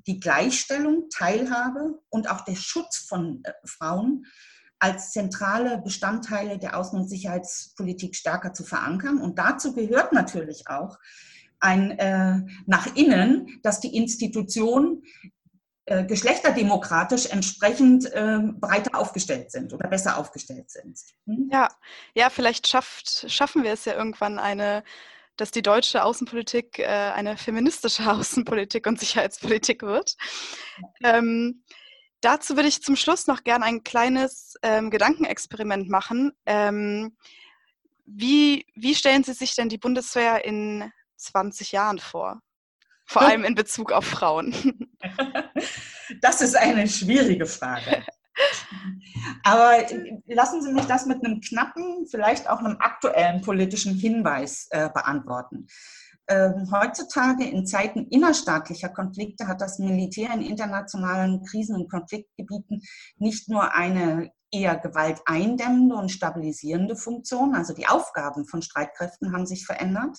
die 0.07 0.21
Gleichstellung, 0.21 1.09
Teilhabe 1.11 2.01
und 2.09 2.31
auch 2.31 2.45
der 2.45 2.55
Schutz 2.55 2.99
von 2.99 3.43
äh, 3.45 3.53
Frauen 3.65 4.25
als 4.79 5.11
zentrale 5.11 5.79
Bestandteile 5.79 6.59
der 6.59 6.75
Außen- 6.75 6.97
und 6.97 7.09
Sicherheitspolitik 7.09 8.17
stärker 8.17 8.55
zu 8.55 8.65
verankern. 8.65 9.19
Und 9.19 9.39
dazu 9.39 9.75
gehört 9.75 10.13
natürlich 10.13 10.69
auch 10.69 10.99
ein 11.61 11.91
äh, 11.99 12.41
nach 12.67 12.95
innen, 12.97 13.61
dass 13.63 13.81
die 13.81 13.95
Institutionen 13.95 15.03
äh, 15.91 16.05
geschlechterdemokratisch 16.05 17.27
entsprechend 17.27 18.05
äh, 18.13 18.39
breiter 18.39 18.97
aufgestellt 18.97 19.51
sind 19.51 19.73
oder 19.73 19.89
besser 19.89 20.19
aufgestellt 20.19 20.71
sind. 20.71 20.97
Hm? 21.27 21.49
Ja, 21.51 21.67
ja, 22.15 22.31
vielleicht 22.31 22.69
schafft, 22.69 23.29
schaffen 23.29 23.65
wir 23.65 23.73
es 23.73 23.87
ja 23.87 23.95
irgendwann 23.95 24.39
eine, 24.39 24.85
dass 25.35 25.51
die 25.51 25.63
deutsche 25.63 26.05
Außenpolitik 26.05 26.79
äh, 26.79 26.85
eine 26.85 27.37
feministische 27.37 28.09
Außenpolitik 28.09 28.87
und 28.87 29.01
Sicherheitspolitik 29.01 29.83
wird. 29.83 30.15
Ähm, 31.03 31.65
dazu 32.21 32.55
würde 32.55 32.69
ich 32.69 32.85
zum 32.85 32.95
Schluss 32.95 33.27
noch 33.27 33.43
gerne 33.43 33.65
ein 33.65 33.83
kleines 33.83 34.55
ähm, 34.63 34.91
Gedankenexperiment 34.93 35.89
machen. 35.89 36.31
Ähm, 36.47 37.17
wie, 38.07 38.65
wie 38.77 38.95
stellen 38.95 39.25
Sie 39.25 39.33
sich 39.33 39.57
denn 39.57 39.69
die 39.69 39.79
Bundeswehr 39.79 40.45
in 40.45 40.93
20 41.17 41.73
Jahren 41.73 41.99
vor? 41.99 42.43
Vor 43.07 43.23
allem 43.27 43.43
in 43.43 43.57
Bezug 43.57 43.91
auf 43.91 44.05
Frauen. 44.05 44.89
Das 46.21 46.41
ist 46.41 46.57
eine 46.57 46.89
schwierige 46.89 47.47
Frage. 47.47 48.05
Aber 49.45 49.87
lassen 50.27 50.63
Sie 50.63 50.73
mich 50.73 50.87
das 50.87 51.07
mit 51.07 51.25
einem 51.25 51.41
knappen, 51.41 52.07
vielleicht 52.11 52.49
auch 52.49 52.59
einem 52.59 52.77
aktuellen 52.81 53.43
politischen 53.43 53.95
Hinweis 53.95 54.67
äh, 54.71 54.89
beantworten. 54.91 55.67
Ähm, 56.29 56.71
heutzutage 56.71 57.45
in 57.45 57.67
Zeiten 57.67 58.07
innerstaatlicher 58.07 58.89
Konflikte 58.89 59.49
hat 59.49 59.61
das 59.61 59.79
Militär 59.79 60.33
in 60.33 60.43
internationalen 60.43 61.45
Krisen- 61.45 61.75
und 61.75 61.91
Konfliktgebieten 61.91 62.83
nicht 63.17 63.49
nur 63.49 63.75
eine 63.75 64.31
eher 64.53 64.77
gewalteindämmende 64.77 65.95
und 65.97 66.11
stabilisierende 66.11 66.97
Funktion, 66.97 67.55
also 67.55 67.75
die 67.75 67.87
Aufgaben 67.87 68.47
von 68.47 68.63
Streitkräften 68.63 69.33
haben 69.33 69.47
sich 69.47 69.67
verändert. 69.67 70.19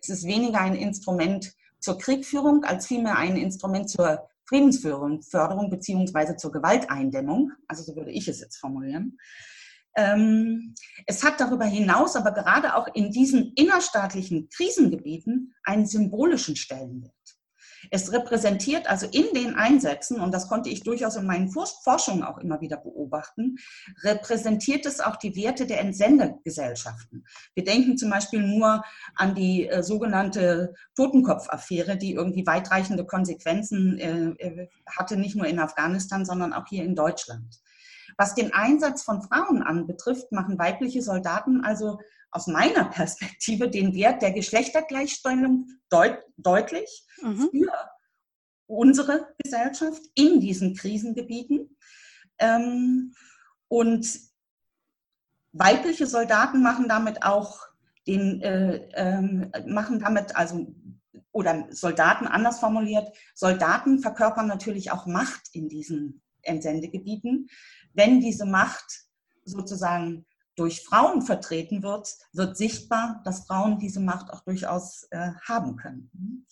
Es 0.00 0.08
ist 0.08 0.24
weniger 0.24 0.60
ein 0.60 0.74
Instrument 0.74 1.52
zur 1.82 1.98
Kriegführung 1.98 2.64
als 2.64 2.86
vielmehr 2.86 3.18
ein 3.18 3.36
Instrument 3.36 3.90
zur 3.90 4.28
Friedensführung, 4.46 5.22
Förderung 5.22 5.68
beziehungsweise 5.68 6.36
zur 6.36 6.52
Gewalteindämmung. 6.52 7.52
Also 7.68 7.82
so 7.82 7.96
würde 7.96 8.10
ich 8.10 8.28
es 8.28 8.40
jetzt 8.40 8.56
formulieren. 8.58 9.18
Ähm, 9.94 10.74
es 11.06 11.22
hat 11.22 11.38
darüber 11.40 11.66
hinaus 11.66 12.16
aber 12.16 12.32
gerade 12.32 12.76
auch 12.76 12.88
in 12.94 13.10
diesen 13.10 13.52
innerstaatlichen 13.56 14.48
Krisengebieten 14.48 15.54
einen 15.64 15.86
symbolischen 15.86 16.56
Stellenwert. 16.56 17.12
Es 17.90 18.12
repräsentiert 18.12 18.88
also 18.88 19.06
in 19.06 19.26
den 19.34 19.54
Einsätzen, 19.54 20.20
und 20.20 20.32
das 20.32 20.48
konnte 20.48 20.70
ich 20.70 20.82
durchaus 20.82 21.16
in 21.16 21.26
meinen 21.26 21.50
Forschungen 21.50 22.22
auch 22.22 22.38
immer 22.38 22.60
wieder 22.60 22.76
beobachten, 22.76 23.56
repräsentiert 24.02 24.86
es 24.86 25.00
auch 25.00 25.16
die 25.16 25.36
Werte 25.36 25.66
der 25.66 25.80
Entsendegesellschaften. 25.80 27.24
Wir 27.54 27.64
denken 27.64 27.96
zum 27.96 28.10
Beispiel 28.10 28.40
nur 28.40 28.84
an 29.14 29.34
die 29.34 29.68
äh, 29.68 29.82
sogenannte 29.82 30.74
Totenkopf-Affäre, 30.96 31.96
die 31.96 32.12
irgendwie 32.12 32.46
weitreichende 32.46 33.04
Konsequenzen 33.04 33.98
äh, 33.98 34.46
äh 34.46 34.68
hatte, 34.86 35.16
nicht 35.16 35.36
nur 35.36 35.46
in 35.46 35.58
Afghanistan, 35.58 36.24
sondern 36.24 36.52
auch 36.52 36.66
hier 36.68 36.84
in 36.84 36.94
Deutschland. 36.94 37.60
Was 38.18 38.34
den 38.34 38.52
Einsatz 38.52 39.02
von 39.02 39.22
Frauen 39.22 39.62
anbetrifft, 39.62 40.32
machen 40.32 40.58
weibliche 40.58 41.02
Soldaten 41.02 41.64
also 41.64 41.98
aus 42.32 42.46
meiner 42.46 42.86
Perspektive 42.86 43.70
den 43.70 43.94
Wert 43.94 44.22
der 44.22 44.32
Geschlechtergleichstellung 44.32 45.68
deut 45.90 46.18
deutlich 46.36 47.04
mhm. 47.22 47.48
für 47.50 47.72
unsere 48.66 49.34
Gesellschaft 49.38 50.02
in 50.14 50.40
diesen 50.40 50.74
Krisengebieten. 50.74 51.76
Ähm, 52.38 53.14
und 53.68 54.06
weibliche 55.52 56.06
Soldaten 56.06 56.62
machen 56.62 56.88
damit 56.88 57.22
auch 57.22 57.60
den, 58.06 58.40
äh, 58.40 58.76
äh, 58.92 59.66
machen 59.66 60.00
damit 60.00 60.34
also 60.34 60.74
oder 61.30 61.66
Soldaten 61.70 62.26
anders 62.26 62.60
formuliert, 62.60 63.08
Soldaten 63.34 64.00
verkörpern 64.00 64.46
natürlich 64.46 64.90
auch 64.90 65.06
Macht 65.06 65.48
in 65.52 65.68
diesen 65.68 66.22
Entsendegebieten. 66.42 67.48
Wenn 67.94 68.20
diese 68.20 68.44
Macht 68.44 69.06
sozusagen 69.44 70.26
durch 70.56 70.82
Frauen 70.82 71.22
vertreten 71.22 71.82
wird, 71.82 72.14
wird 72.32 72.56
sichtbar, 72.56 73.22
dass 73.24 73.46
Frauen 73.46 73.78
diese 73.78 74.00
Macht 74.00 74.30
auch 74.30 74.40
durchaus 74.40 75.06
äh, 75.10 75.32
haben 75.46 75.76
können. 75.76 76.46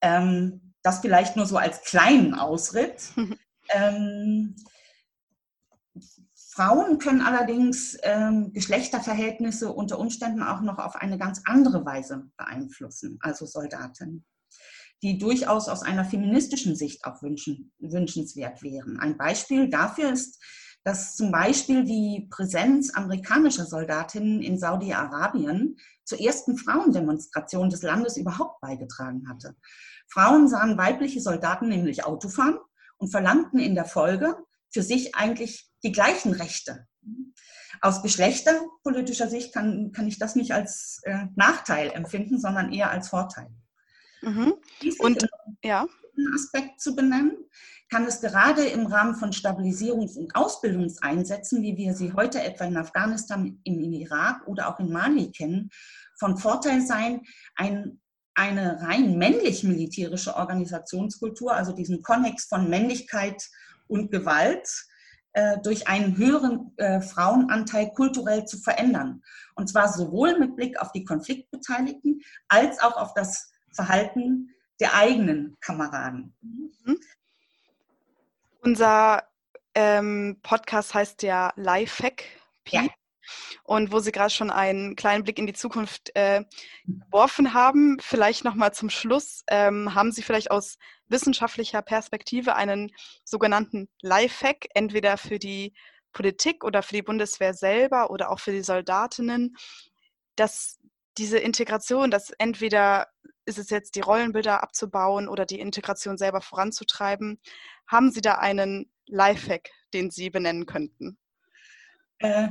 Ähm, 0.00 0.72
das 0.82 1.00
vielleicht 1.00 1.36
nur 1.36 1.46
so 1.46 1.56
als 1.56 1.82
kleinen 1.82 2.34
Ausritt. 2.34 3.12
ähm, 3.70 4.56
Frauen 6.34 6.98
können 6.98 7.20
allerdings 7.20 7.96
ähm, 8.02 8.52
Geschlechterverhältnisse 8.52 9.72
unter 9.72 9.98
Umständen 9.98 10.42
auch 10.42 10.62
noch 10.62 10.78
auf 10.78 10.96
eine 10.96 11.16
ganz 11.16 11.42
andere 11.44 11.84
Weise 11.84 12.30
beeinflussen, 12.36 13.18
also 13.20 13.46
Soldaten, 13.46 14.24
die 15.02 15.18
durchaus 15.18 15.68
aus 15.68 15.82
einer 15.82 16.04
feministischen 16.04 16.74
Sicht 16.74 17.04
auch 17.04 17.22
wünschen, 17.22 17.72
wünschenswert 17.78 18.62
wären. 18.62 18.98
Ein 18.98 19.16
Beispiel 19.16 19.70
dafür 19.70 20.12
ist 20.12 20.42
dass 20.84 21.14
zum 21.14 21.30
Beispiel 21.30 21.84
die 21.84 22.26
Präsenz 22.30 22.94
amerikanischer 22.94 23.66
Soldatinnen 23.66 24.42
in 24.42 24.58
Saudi-Arabien 24.58 25.76
zur 26.04 26.20
ersten 26.20 26.56
Frauendemonstration 26.56 27.70
des 27.70 27.82
Landes 27.82 28.16
überhaupt 28.16 28.60
beigetragen 28.60 29.28
hatte. 29.28 29.54
Frauen 30.08 30.48
sahen 30.48 30.78
weibliche 30.78 31.20
Soldaten 31.20 31.68
nämlich 31.68 32.04
Autofahren 32.04 32.58
und 32.96 33.10
verlangten 33.10 33.60
in 33.60 33.74
der 33.74 33.84
Folge 33.84 34.36
für 34.70 34.82
sich 34.82 35.14
eigentlich 35.14 35.70
die 35.82 35.92
gleichen 35.92 36.32
Rechte. 36.32 36.86
Aus 37.80 38.02
geschlechterpolitischer 38.02 39.28
Sicht 39.28 39.54
kann, 39.54 39.92
kann 39.92 40.06
ich 40.06 40.18
das 40.18 40.36
nicht 40.36 40.52
als 40.52 41.00
äh, 41.04 41.26
Nachteil 41.34 41.90
empfinden, 41.90 42.38
sondern 42.38 42.72
eher 42.72 42.90
als 42.90 43.08
Vorteil. 43.08 43.48
Mhm. 44.22 44.54
Und 44.98 45.26
ja. 45.62 45.86
Aspekt 46.34 46.80
zu 46.80 46.94
benennen 46.94 47.36
kann 47.90 48.06
es 48.06 48.20
gerade 48.20 48.64
im 48.66 48.86
Rahmen 48.86 49.16
von 49.16 49.32
Stabilisierungs- 49.32 50.16
und 50.16 50.34
Ausbildungseinsätzen, 50.36 51.62
wie 51.62 51.76
wir 51.76 51.94
sie 51.94 52.12
heute 52.12 52.40
etwa 52.40 52.64
in 52.64 52.76
Afghanistan, 52.76 53.58
im 53.64 53.80
Irak 53.80 54.46
oder 54.46 54.68
auch 54.68 54.78
in 54.78 54.92
Mali 54.92 55.32
kennen, 55.32 55.70
von 56.16 56.36
Vorteil 56.36 56.82
sein, 56.82 57.22
ein, 57.56 58.00
eine 58.34 58.80
rein 58.82 59.18
männlich-militärische 59.18 60.36
Organisationskultur, 60.36 61.52
also 61.52 61.72
diesen 61.72 62.02
Konnex 62.02 62.44
von 62.44 62.70
Männlichkeit 62.70 63.42
und 63.88 64.12
Gewalt, 64.12 64.68
äh, 65.32 65.58
durch 65.62 65.88
einen 65.88 66.16
höheren 66.16 66.72
äh, 66.76 67.00
Frauenanteil 67.00 67.92
kulturell 67.92 68.44
zu 68.44 68.58
verändern. 68.58 69.22
Und 69.54 69.68
zwar 69.68 69.92
sowohl 69.92 70.38
mit 70.38 70.56
Blick 70.56 70.80
auf 70.80 70.92
die 70.92 71.04
Konfliktbeteiligten 71.04 72.20
als 72.48 72.80
auch 72.80 72.96
auf 72.96 73.14
das 73.14 73.52
Verhalten 73.72 74.50
der 74.80 74.94
eigenen 74.94 75.56
Kameraden. 75.60 76.34
Mhm. 76.40 76.98
Unser 78.62 79.22
ähm, 79.74 80.38
Podcast 80.42 80.94
heißt 80.94 81.22
ja 81.22 81.52
Lifehack. 81.56 82.24
Ja, 82.68 82.86
und 83.64 83.92
wo 83.92 84.00
Sie 84.00 84.12
gerade 84.12 84.30
schon 84.30 84.50
einen 84.50 84.96
kleinen 84.96 85.24
Blick 85.24 85.38
in 85.38 85.46
die 85.46 85.52
Zukunft 85.52 86.14
äh, 86.14 86.44
geworfen 86.84 87.54
haben. 87.54 87.98
Vielleicht 88.00 88.44
nochmal 88.44 88.72
zum 88.72 88.90
Schluss. 88.90 89.44
Ähm, 89.48 89.94
haben 89.94 90.12
Sie 90.12 90.22
vielleicht 90.22 90.50
aus 90.50 90.76
wissenschaftlicher 91.08 91.82
Perspektive 91.82 92.54
einen 92.56 92.90
sogenannten 93.24 93.88
Lifehack, 94.02 94.66
entweder 94.74 95.16
für 95.16 95.38
die 95.38 95.72
Politik 96.12 96.64
oder 96.64 96.82
für 96.82 96.94
die 96.94 97.02
Bundeswehr 97.02 97.54
selber 97.54 98.10
oder 98.10 98.30
auch 98.30 98.40
für 98.40 98.52
die 98.52 98.62
Soldatinnen, 98.62 99.56
dass 100.36 100.78
diese 101.18 101.38
Integration, 101.38 102.10
dass 102.10 102.30
entweder 102.38 103.08
ist 103.44 103.58
es 103.58 103.70
jetzt 103.70 103.96
die 103.96 104.00
Rollenbilder 104.00 104.62
abzubauen 104.62 105.28
oder 105.28 105.46
die 105.46 105.60
Integration 105.60 106.16
selber 106.16 106.40
voranzutreiben, 106.40 107.40
haben 107.86 108.12
Sie 108.12 108.20
da 108.20 108.34
einen 108.36 108.90
Lifehack, 109.06 109.70
den 109.92 110.10
Sie 110.10 110.30
benennen 110.30 110.66
könnten? 110.66 111.18
Äh, 112.18 112.50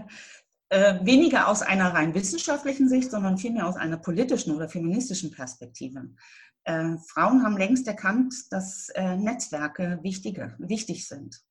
äh, 0.70 1.04
weniger 1.04 1.48
aus 1.48 1.62
einer 1.62 1.94
rein 1.94 2.14
wissenschaftlichen 2.14 2.90
Sicht, 2.90 3.12
sondern 3.12 3.38
vielmehr 3.38 3.68
aus 3.68 3.76
einer 3.76 3.98
politischen 3.98 4.56
oder 4.56 4.70
feministischen 4.70 5.32
Perspektive. 5.32 6.10
Äh, 6.64 6.98
Frauen 7.08 7.44
haben 7.44 7.58
längst 7.58 7.88
erkannt, 7.88 8.34
dass 8.52 8.90
äh, 8.90 9.16
Netzwerke 9.16 10.00
wichtige, 10.04 10.56
wichtig 10.60 11.08
sind. 11.08 11.42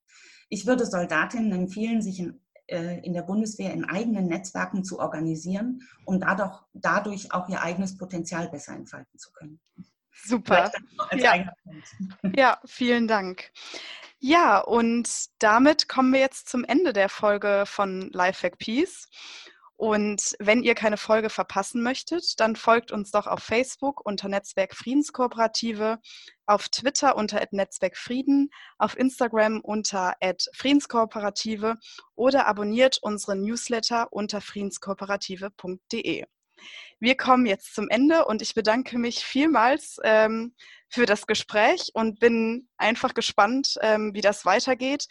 Ich 0.51 0.67
würde 0.67 0.87
Soldatinnen 0.87 1.53
empfehlen, 1.53 2.01
sich 2.01 2.21
in, 2.21 2.41
in 2.69 3.14
der 3.14 3.23
Bundeswehr 3.23 3.73
in 3.73 3.85
eigenen 3.85 4.27
Netzwerken 4.27 4.85
zu 4.85 4.99
organisieren, 4.99 5.81
um 6.05 6.21
dadurch, 6.21 6.61
dadurch 6.75 7.33
auch 7.33 7.49
ihr 7.49 7.62
eigenes 7.62 7.97
Potenzial 7.97 8.49
besser 8.49 8.75
entfalten 8.75 9.19
zu 9.19 9.33
können. 9.33 9.61
Super. 10.25 10.71
Ja. 11.16 11.53
ja, 12.35 12.61
vielen 12.66 13.09
Dank. 13.09 13.51
Ja, 14.19 14.59
und 14.59 15.09
damit 15.39 15.89
kommen 15.89 16.12
wir 16.12 16.21
jetzt 16.21 16.49
zum 16.49 16.64
Ende 16.64 16.93
der 16.93 17.09
Folge 17.09 17.64
von 17.66 18.11
Lifehack 18.12 18.59
Peace. 18.59 19.09
Und 19.79 20.35
wenn 20.41 20.64
ihr 20.64 20.74
keine 20.74 20.97
Folge 20.97 21.31
verpassen 21.31 21.85
möchtet, 21.85 22.41
dann 22.41 22.57
folgt 22.57 22.91
uns 22.91 23.12
doch 23.12 23.29
auf 23.29 23.45
Facebook 23.45 24.05
unter 24.05 24.29
Netzwerk 24.29 24.74
Friedenskooperative, 24.74 26.01
auf 26.47 26.68
Twitter 26.68 27.14
unter 27.14 27.47
Netzwerk 27.53 27.97
Frieden, 27.97 28.51
auf 28.79 28.99
Instagram 28.99 29.61
unter 29.61 30.16
Friedenskooperative 30.53 31.76
oder 32.16 32.49
abonniert 32.49 32.99
unseren 33.03 33.43
Newsletter 33.43 34.09
unter 34.11 34.41
friedenskooperative.de. 34.41 36.24
Wir 36.99 37.16
kommen 37.16 37.47
jetzt 37.47 37.72
zum 37.72 37.89
Ende 37.89 38.24
und 38.24 38.43
ich 38.43 38.55
bedanke 38.55 38.99
mich 38.99 39.24
vielmals 39.24 39.99
ähm, 40.03 40.57
für 40.89 41.07
das 41.07 41.29
Gespräch 41.29 41.91
und 41.95 42.18
bin 42.18 42.68
einfach 42.79 43.14
gespannt, 43.14 43.76
ähm, 43.83 44.12
wie 44.12 44.22
das 44.22 44.45
weitergeht. 44.45 45.07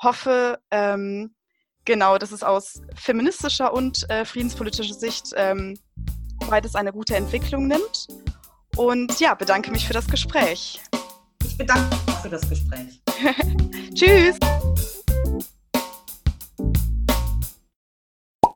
Hoffe, 0.00 0.60
ähm, 0.70 1.34
genau, 1.84 2.18
dass 2.18 2.32
es 2.32 2.42
aus 2.42 2.82
feministischer 2.94 3.72
und 3.72 4.08
äh, 4.10 4.24
friedenspolitischer 4.24 4.94
Sicht 4.94 5.32
ähm, 5.36 5.78
beides 6.48 6.74
eine 6.74 6.92
gute 6.92 7.16
Entwicklung 7.16 7.66
nimmt. 7.66 8.08
Und 8.76 9.20
ja, 9.20 9.34
bedanke 9.34 9.70
mich 9.70 9.86
für 9.86 9.92
das 9.92 10.06
Gespräch. 10.06 10.80
Ich 11.44 11.58
bedanke 11.58 11.94
mich 12.06 12.14
für 12.16 12.28
das 12.30 12.48
Gespräch. 12.48 13.02
Tschüss. 13.94 14.38